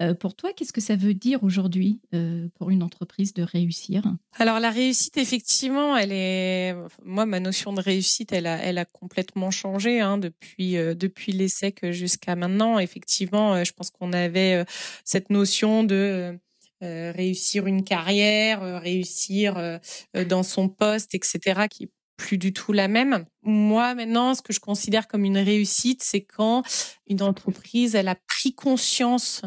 euh, 0.00 0.14
pour 0.14 0.34
toi, 0.34 0.52
qu'est-ce 0.54 0.72
que 0.72 0.80
ça 0.80 0.94
veut 0.94 1.12
dire 1.12 1.42
aujourd'hui 1.42 2.00
euh, 2.14 2.48
pour 2.54 2.70
une 2.70 2.84
entreprise 2.84 3.34
de 3.34 3.42
réussir? 3.42 4.04
Alors 4.38 4.60
la 4.60 4.70
réussite, 4.70 5.18
effectivement, 5.18 5.96
elle 5.96 6.12
est. 6.12 6.74
Moi, 7.04 7.26
ma 7.26 7.40
notion 7.40 7.72
de 7.72 7.82
réussite, 7.82 8.32
elle 8.32 8.46
a, 8.46 8.56
elle 8.58 8.78
a 8.78 8.84
complètement 8.84 9.50
changé 9.50 10.00
hein, 10.00 10.16
depuis 10.16 10.74
depuis 10.74 11.32
l'ESSEC 11.32 11.90
jusqu'à 11.90 12.36
maintenant. 12.36 12.78
Effectivement, 12.78 13.62
je 13.62 13.72
pense 13.72 13.90
qu'on 13.90 14.12
avait 14.14 14.64
cette 15.04 15.28
notion 15.28 15.84
de 15.84 16.38
réussir 16.80 17.66
une 17.66 17.84
carrière, 17.84 18.80
réussir 18.80 19.80
dans 20.28 20.42
son 20.42 20.70
poste, 20.70 21.14
etc., 21.14 21.66
qui 21.68 21.90
plus 22.20 22.36
du 22.36 22.52
tout 22.52 22.72
la 22.72 22.86
même. 22.86 23.24
Moi, 23.42 23.94
maintenant, 23.94 24.34
ce 24.34 24.42
que 24.42 24.52
je 24.52 24.60
considère 24.60 25.08
comme 25.08 25.24
une 25.24 25.38
réussite, 25.38 26.02
c'est 26.02 26.20
quand 26.20 26.62
une 27.08 27.22
entreprise, 27.22 27.94
elle 27.94 28.08
a 28.08 28.14
pris 28.14 28.54
conscience 28.54 29.42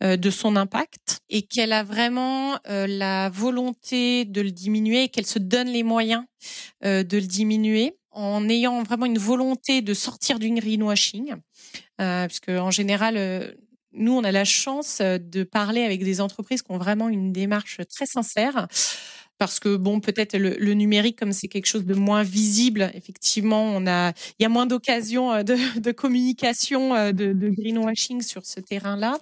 de 0.00 0.30
son 0.30 0.56
impact 0.56 1.20
et 1.28 1.42
qu'elle 1.42 1.72
a 1.72 1.84
vraiment 1.84 2.58
la 2.64 3.28
volonté 3.28 4.24
de 4.24 4.40
le 4.40 4.50
diminuer 4.50 5.04
et 5.04 5.08
qu'elle 5.08 5.26
se 5.26 5.38
donne 5.38 5.68
les 5.68 5.82
moyens 5.82 6.24
de 6.82 7.16
le 7.16 7.26
diminuer 7.26 7.98
en 8.10 8.48
ayant 8.48 8.82
vraiment 8.82 9.06
une 9.06 9.18
volonté 9.18 9.82
de 9.82 9.92
sortir 9.92 10.38
du 10.38 10.48
greenwashing, 10.50 11.34
puisque 11.98 12.48
en 12.48 12.70
général, 12.70 13.54
nous, 13.94 14.12
on 14.12 14.24
a 14.24 14.32
la 14.32 14.44
chance 14.44 14.98
euh, 15.00 15.18
de 15.18 15.44
parler 15.44 15.82
avec 15.82 16.02
des 16.02 16.20
entreprises 16.20 16.62
qui 16.62 16.72
ont 16.72 16.78
vraiment 16.78 17.08
une 17.08 17.32
démarche 17.32 17.80
très 17.88 18.06
sincère. 18.06 18.66
Parce 19.38 19.58
que 19.58 19.76
bon, 19.76 20.00
peut-être 20.00 20.36
le, 20.36 20.74
numérique, 20.74 21.18
comme 21.18 21.32
c'est 21.32 21.48
quelque 21.48 21.66
chose 21.66 21.84
de 21.84 21.94
moins 21.94 22.22
visible, 22.22 22.90
effectivement, 22.94 23.64
on 23.64 23.86
a, 23.86 24.10
il 24.38 24.42
y 24.42 24.46
a 24.46 24.48
moins 24.48 24.66
d'occasions 24.66 25.32
euh, 25.32 25.42
de, 25.42 25.90
communication, 25.92 26.94
euh, 26.94 27.12
de, 27.12 27.32
greenwashing 27.48 28.22
sur 28.22 28.46
ce 28.46 28.60
terrain-là, 28.60 29.18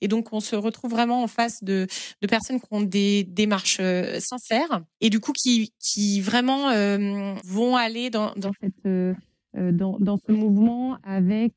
et 0.00 0.08
donc 0.08 0.32
on 0.32 0.40
se 0.40 0.56
retrouve 0.56 0.92
vraiment 0.92 1.22
en 1.22 1.28
face 1.28 1.62
de, 1.62 1.86
personnes 2.28 2.60
qui 2.60 2.66
ont 2.70 2.80
des 2.80 3.24
démarches 3.24 3.80
sincères 4.18 4.82
et 5.00 5.10
du 5.10 5.18
coup 5.18 5.32
qui, 5.32 5.72
qui 5.80 6.20
vraiment 6.20 6.70
vont 7.44 7.76
aller 7.76 8.10
dans, 8.10 8.32
dans 8.36 8.52
cette 8.60 9.16
dans, 9.54 9.98
dans, 9.98 10.18
ce 10.18 10.32
mouvement 10.32 10.98
avec 11.02 11.52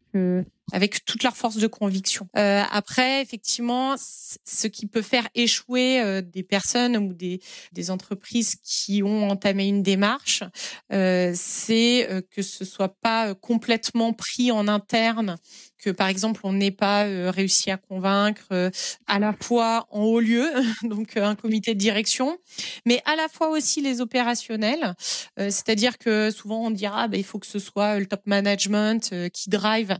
avec 0.71 1.03
toute 1.05 1.23
leur 1.23 1.35
force 1.35 1.57
de 1.57 1.67
conviction. 1.67 2.27
Euh, 2.37 2.61
après, 2.71 3.21
effectivement, 3.21 3.95
ce 3.97 4.67
qui 4.67 4.87
peut 4.87 5.01
faire 5.01 5.27
échouer 5.35 5.99
euh, 5.99 6.21
des 6.21 6.43
personnes 6.43 6.95
ou 6.97 7.13
des, 7.13 7.41
des 7.73 7.91
entreprises 7.91 8.55
qui 8.63 9.03
ont 9.03 9.29
entamé 9.29 9.67
une 9.67 9.83
démarche, 9.83 10.43
euh, 10.91 11.31
c'est 11.35 12.09
euh, 12.09 12.21
que 12.21 12.41
ce 12.41 12.63
soit 12.63 12.95
pas 13.01 13.35
complètement 13.35 14.13
pris 14.13 14.51
en 14.51 14.67
interne 14.67 15.35
que 15.83 15.89
par 15.89 16.07
exemple 16.07 16.41
on 16.43 16.53
n'ait 16.53 16.71
pas 16.71 17.05
euh, 17.05 17.29
réussi 17.29 17.69
à 17.69 17.77
convaincre 17.77 18.43
euh, 18.51 18.69
à 19.07 19.19
la 19.19 19.33
fois 19.33 19.85
en 19.91 20.03
haut 20.03 20.19
lieu, 20.19 20.49
donc 20.83 21.17
euh, 21.17 21.25
un 21.25 21.35
comité 21.35 21.73
de 21.73 21.79
direction, 21.79 22.37
mais 22.85 23.01
à 23.05 23.15
la 23.15 23.27
fois 23.27 23.49
aussi 23.49 23.81
les 23.81 24.01
opérationnels. 24.01 24.95
C'est-à-dire 25.37 25.97
que 25.97 26.31
souvent 26.31 26.65
on 26.65 26.71
dira 26.71 27.07
bah, 27.07 27.17
il 27.17 27.23
faut 27.23 27.39
que 27.39 27.47
ce 27.47 27.59
soit 27.59 27.99
le 27.99 28.05
top 28.05 28.21
management 28.25 29.13
qui 29.31 29.49
drive 29.49 29.97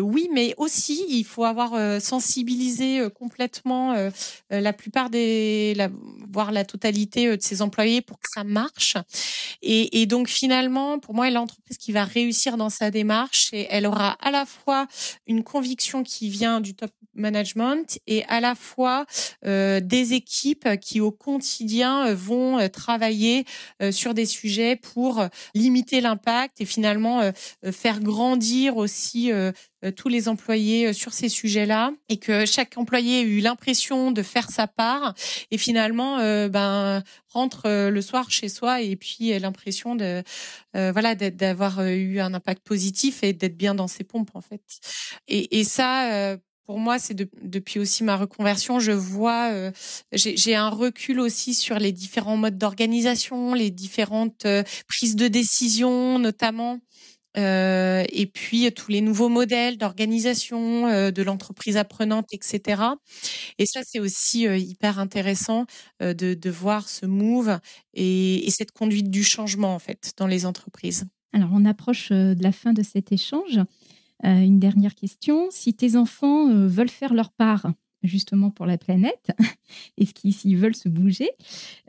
oui, 0.00 0.28
mais 0.32 0.54
aussi 0.56 1.04
il 1.08 1.24
faut 1.24 1.44
avoir 1.44 2.00
sensibilisé 2.00 3.08
complètement 3.14 3.94
la 4.50 4.72
plupart 4.72 5.10
des, 5.10 5.74
voire 6.30 6.52
la 6.52 6.64
totalité 6.64 7.36
de 7.36 7.42
ses 7.42 7.62
employés 7.62 8.00
pour 8.00 8.18
que 8.18 8.28
ça 8.32 8.44
marche. 8.44 8.96
Et, 9.62 10.06
donc 10.06 10.28
finalement, 10.28 10.98
pour 10.98 11.14
moi, 11.14 11.30
l'entreprise 11.30 11.78
qui 11.78 11.92
va 11.92 12.04
réussir 12.04 12.56
dans 12.56 12.70
sa 12.70 12.90
démarche, 12.90 13.50
et 13.52 13.66
elle 13.70 13.86
aura 13.86 14.12
à 14.20 14.30
la 14.30 14.46
fois 14.46 14.86
une 15.26 15.44
conviction 15.44 16.02
qui 16.02 16.28
vient 16.28 16.60
du 16.60 16.74
top 16.74 16.90
management 17.14 17.98
et 18.06 18.24
à 18.24 18.40
la 18.40 18.54
fois 18.54 19.04
euh, 19.44 19.80
des 19.80 20.14
équipes 20.14 20.68
qui 20.80 21.00
au 21.00 21.10
quotidien 21.10 22.08
euh, 22.08 22.14
vont 22.14 22.58
euh, 22.58 22.68
travailler 22.68 23.44
sur 23.90 24.14
des 24.14 24.26
sujets 24.26 24.76
pour 24.76 25.26
limiter 25.54 26.00
l'impact 26.00 26.60
et 26.60 26.64
finalement 26.64 27.32
faire 27.72 28.00
grandir 28.00 28.76
aussi 28.76 29.30
tous 29.90 30.08
les 30.08 30.28
employés 30.28 30.92
sur 30.92 31.12
ces 31.12 31.28
sujets-là 31.28 31.92
et 32.08 32.18
que 32.18 32.46
chaque 32.46 32.78
employé 32.78 33.20
ait 33.20 33.24
eu 33.24 33.40
l'impression 33.40 34.12
de 34.12 34.22
faire 34.22 34.50
sa 34.50 34.66
part 34.66 35.14
et 35.50 35.58
finalement 35.58 36.18
ben 36.48 37.02
rentre 37.28 37.88
le 37.90 38.02
soir 38.02 38.30
chez 38.30 38.48
soi 38.48 38.82
et 38.82 38.96
puis 38.96 39.38
l'impression 39.38 39.96
de 39.96 40.22
voilà 40.74 41.14
d'avoir 41.14 41.84
eu 41.84 42.20
un 42.20 42.34
impact 42.34 42.62
positif 42.62 43.22
et 43.22 43.32
d'être 43.32 43.56
bien 43.56 43.74
dans 43.74 43.88
ses 43.88 44.04
pompes 44.04 44.30
en 44.34 44.40
fait. 44.40 44.62
Et, 45.28 45.58
et 45.58 45.64
ça 45.64 46.36
pour 46.66 46.78
moi, 46.78 46.98
c'est 46.98 47.14
depuis 47.14 47.80
aussi 47.80 48.04
ma 48.04 48.16
reconversion, 48.16 48.78
je 48.78 48.92
vois, 48.92 49.50
euh, 49.50 49.72
j'ai 50.12 50.54
un 50.54 50.68
recul 50.68 51.20
aussi 51.20 51.54
sur 51.54 51.78
les 51.78 51.92
différents 51.92 52.36
modes 52.36 52.56
d'organisation, 52.56 53.54
les 53.54 53.70
différentes 53.70 54.46
euh, 54.46 54.62
prises 54.86 55.16
de 55.16 55.28
décision, 55.28 56.18
notamment, 56.18 56.78
euh, 57.36 58.04
et 58.10 58.26
puis 58.26 58.70
tous 58.72 58.90
les 58.90 59.00
nouveaux 59.00 59.28
modèles 59.28 59.78
d'organisation 59.78 61.10
de 61.10 61.22
l'entreprise 61.22 61.76
apprenante, 61.76 62.28
etc. 62.32 62.82
Et 63.58 63.66
ça, 63.66 63.80
c'est 63.84 64.00
aussi 64.00 64.42
hyper 64.42 64.98
intéressant 64.98 65.66
de, 66.00 66.12
de, 66.12 66.50
voir 66.50 66.88
ce 66.88 67.06
move 67.06 67.58
et, 67.94 68.46
et 68.46 68.50
cette 68.50 68.72
conduite 68.72 69.10
du 69.10 69.24
changement 69.24 69.74
en 69.74 69.78
fait 69.78 70.12
dans 70.16 70.26
les 70.26 70.46
entreprises. 70.46 71.04
Alors, 71.32 71.50
on 71.52 71.64
approche 71.64 72.10
de 72.10 72.42
la 72.42 72.52
fin 72.52 72.72
de 72.72 72.82
cet 72.82 73.12
échange. 73.12 73.60
Euh, 74.24 74.40
une 74.40 74.60
dernière 74.60 74.94
question. 74.94 75.48
Si 75.50 75.74
tes 75.74 75.96
enfants 75.96 76.48
euh, 76.48 76.68
veulent 76.68 76.88
faire 76.88 77.12
leur 77.12 77.32
part, 77.32 77.66
justement 78.02 78.50
pour 78.50 78.66
la 78.66 78.78
planète, 78.78 79.30
et 79.98 80.06
s'ils 80.06 80.56
veulent 80.56 80.76
se 80.76 80.88
bouger, 80.88 81.30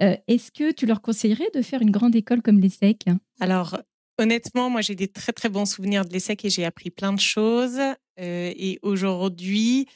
euh, 0.02 0.16
est-ce 0.28 0.52
que 0.52 0.72
tu 0.72 0.86
leur 0.86 1.02
conseillerais 1.02 1.50
de 1.54 1.62
faire 1.62 1.82
une 1.82 1.92
grande 1.92 2.16
école 2.16 2.42
comme 2.42 2.60
l'ESSEC 2.60 3.06
Alors, 3.40 3.80
honnêtement, 4.18 4.70
moi, 4.70 4.82
j'ai 4.82 4.96
des 4.96 5.08
très, 5.08 5.34
très 5.34 5.50
bons 5.50 5.66
souvenirs 5.66 6.06
de 6.06 6.14
l'ESSEC 6.14 6.46
et 6.46 6.50
j'ai 6.50 6.66
appris 6.66 6.90
plein 6.90 7.14
de 7.14 7.20
choses. 7.20 7.80
et 8.18 8.80
aujourd'hui, 8.82 9.88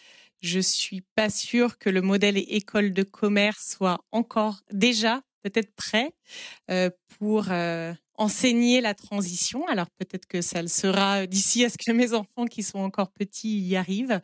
je 0.41 0.59
suis 0.59 1.01
pas 1.15 1.29
sûre 1.29 1.77
que 1.77 1.89
le 1.89 2.01
modèle 2.01 2.37
école 2.37 2.93
de 2.93 3.03
commerce 3.03 3.75
soit 3.77 3.99
encore 4.11 4.61
déjà 4.71 5.21
peut-être 5.43 5.73
prêt 5.75 6.13
pour 7.17 7.47
enseigner 8.17 8.81
la 8.81 8.93
transition. 8.93 9.65
Alors 9.67 9.87
peut-être 9.97 10.25
que 10.25 10.41
ça 10.41 10.61
le 10.61 10.67
sera 10.67 11.25
d'ici 11.27 11.63
à 11.63 11.69
ce 11.69 11.77
que 11.77 11.91
mes 11.91 12.13
enfants 12.13 12.45
qui 12.45 12.63
sont 12.63 12.79
encore 12.79 13.11
petits 13.11 13.59
y 13.59 13.75
arrivent. 13.75 14.19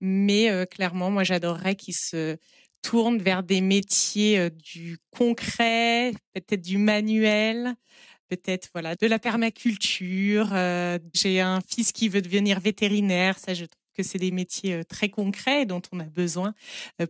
Mais 0.00 0.50
euh, 0.50 0.64
clairement, 0.64 1.10
moi 1.10 1.24
j'adorerais 1.24 1.74
qu'ils 1.74 1.96
se 1.96 2.36
tournent 2.82 3.18
vers 3.18 3.42
des 3.42 3.60
métiers 3.60 4.38
euh, 4.38 4.50
du 4.50 4.98
concret, 5.10 6.12
peut-être 6.34 6.62
du 6.62 6.78
manuel, 6.78 7.74
peut-être 8.36 8.68
voilà 8.72 8.96
de 8.96 9.06
la 9.06 9.18
permaculture. 9.18 10.50
Euh, 10.52 10.98
j'ai 11.14 11.40
un 11.40 11.60
fils 11.66 11.92
qui 11.92 12.08
veut 12.08 12.22
devenir 12.22 12.60
vétérinaire. 12.60 13.38
Ça, 13.38 13.54
je 13.54 13.64
trouve 13.64 13.92
que 13.96 14.02
c'est 14.02 14.18
des 14.18 14.30
métiers 14.30 14.84
très 14.84 15.08
concrets 15.08 15.66
dont 15.66 15.82
on 15.92 16.00
a 16.00 16.04
besoin 16.04 16.54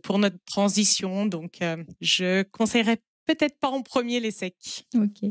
pour 0.03 0.19
notre 0.19 0.37
transition. 0.45 1.25
Donc, 1.25 1.59
je 1.99 2.43
conseillerais 2.43 2.99
peut-être 3.25 3.59
pas 3.59 3.69
en 3.69 3.81
premier 3.81 4.19
les 4.19 4.31
secs. 4.31 4.85
Ok. 4.95 5.29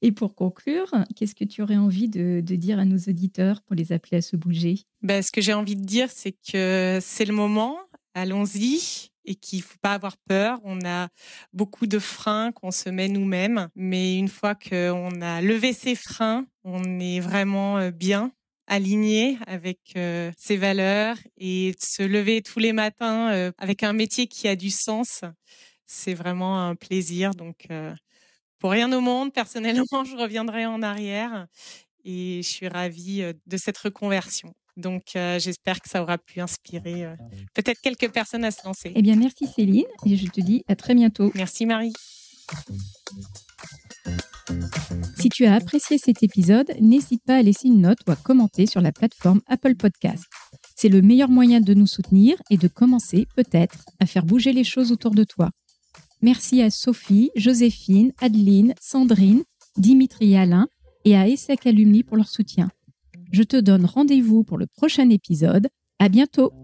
Et 0.00 0.12
pour 0.12 0.34
conclure, 0.34 0.90
qu'est-ce 1.16 1.34
que 1.34 1.44
tu 1.44 1.62
aurais 1.62 1.76
envie 1.76 2.08
de, 2.08 2.40
dire 2.40 2.78
à 2.78 2.84
nos 2.84 2.98
auditeurs 2.98 3.62
pour 3.62 3.74
les 3.74 3.92
appeler 3.92 4.18
à 4.18 4.22
se 4.22 4.36
bouger? 4.36 4.84
Ben, 5.02 5.22
Ce 5.22 5.30
que 5.30 5.40
j'ai 5.40 5.54
envie 5.54 5.76
de 5.76 5.84
dire, 5.84 6.10
c'est 6.10 6.32
que 6.32 6.98
c'est 7.02 7.24
le 7.24 7.34
moment, 7.34 7.78
allons-y 8.14 9.11
et 9.24 9.34
qu'il 9.34 9.62
faut 9.62 9.78
pas 9.80 9.92
avoir 9.94 10.16
peur. 10.28 10.58
On 10.64 10.84
a 10.84 11.08
beaucoup 11.52 11.86
de 11.86 11.98
freins 11.98 12.52
qu'on 12.52 12.70
se 12.70 12.88
met 12.88 13.08
nous-mêmes, 13.08 13.68
mais 13.74 14.18
une 14.18 14.28
fois 14.28 14.54
qu'on 14.54 15.20
a 15.20 15.40
levé 15.40 15.72
ces 15.72 15.94
freins, 15.94 16.46
on 16.64 17.00
est 17.00 17.20
vraiment 17.20 17.78
euh, 17.78 17.90
bien 17.90 18.32
aligné 18.66 19.38
avec 19.46 19.80
euh, 19.96 20.32
ses 20.38 20.56
valeurs 20.56 21.16
et 21.36 21.74
se 21.80 22.02
lever 22.02 22.42
tous 22.42 22.58
les 22.58 22.72
matins 22.72 23.30
euh, 23.32 23.52
avec 23.58 23.82
un 23.82 23.92
métier 23.92 24.26
qui 24.26 24.48
a 24.48 24.56
du 24.56 24.70
sens 24.70 25.22
c'est 25.86 26.14
vraiment 26.14 26.58
un 26.68 26.74
plaisir. 26.74 27.32
Donc, 27.32 27.66
euh, 27.70 27.94
pour 28.58 28.70
rien 28.70 28.92
au 28.92 29.00
monde, 29.00 29.32
personnellement, 29.32 29.84
je 30.04 30.16
reviendrai 30.16 30.66
en 30.66 30.82
arrière 30.82 31.46
et 32.04 32.40
je 32.42 32.48
suis 32.48 32.68
ravie 32.68 33.24
de 33.46 33.56
cette 33.58 33.78
reconversion. 33.78 34.54
Donc, 34.76 35.16
euh, 35.16 35.38
j'espère 35.38 35.80
que 35.80 35.88
ça 35.88 36.02
aura 36.02 36.18
pu 36.18 36.40
inspirer 36.40 37.06
peut-être 37.54 37.80
quelques 37.80 38.10
personnes 38.10 38.44
à 38.44 38.50
se 38.50 38.64
lancer. 38.64 38.92
Eh 38.94 39.02
bien, 39.02 39.16
merci 39.16 39.46
Céline 39.46 39.84
et 40.06 40.16
je 40.16 40.26
te 40.26 40.40
dis 40.40 40.64
à 40.68 40.76
très 40.76 40.94
bientôt. 40.94 41.30
Merci 41.34 41.66
Marie. 41.66 41.92
Si 45.18 45.28
tu 45.28 45.44
as 45.44 45.54
apprécié 45.54 45.98
cet 45.98 46.22
épisode, 46.22 46.72
n'hésite 46.80 47.22
pas 47.24 47.36
à 47.36 47.42
laisser 47.42 47.68
une 47.68 47.82
note 47.82 47.98
ou 48.06 48.10
à 48.10 48.16
commenter 48.16 48.66
sur 48.66 48.80
la 48.80 48.92
plateforme 48.92 49.40
Apple 49.46 49.76
Podcast. 49.76 50.24
C'est 50.76 50.88
le 50.88 51.00
meilleur 51.00 51.28
moyen 51.28 51.60
de 51.60 51.74
nous 51.74 51.86
soutenir 51.86 52.36
et 52.50 52.56
de 52.56 52.68
commencer 52.68 53.26
peut-être 53.36 53.84
à 54.00 54.06
faire 54.06 54.24
bouger 54.24 54.52
les 54.52 54.64
choses 54.64 54.90
autour 54.90 55.12
de 55.12 55.24
toi. 55.24 55.50
Merci 56.22 56.62
à 56.62 56.70
Sophie, 56.70 57.30
Joséphine, 57.36 58.12
Adeline, 58.20 58.74
Sandrine, 58.80 59.42
Dimitri 59.76 60.32
et 60.32 60.38
Alain 60.38 60.66
et 61.04 61.16
à 61.16 61.28
ESSEC 61.28 61.66
Alumni 61.66 62.02
pour 62.02 62.16
leur 62.16 62.28
soutien. 62.28 62.68
Je 63.32 63.42
te 63.42 63.56
donne 63.56 63.86
rendez-vous 63.86 64.44
pour 64.44 64.58
le 64.58 64.66
prochain 64.66 65.08
épisode. 65.10 65.68
À 65.98 66.08
bientôt! 66.08 66.61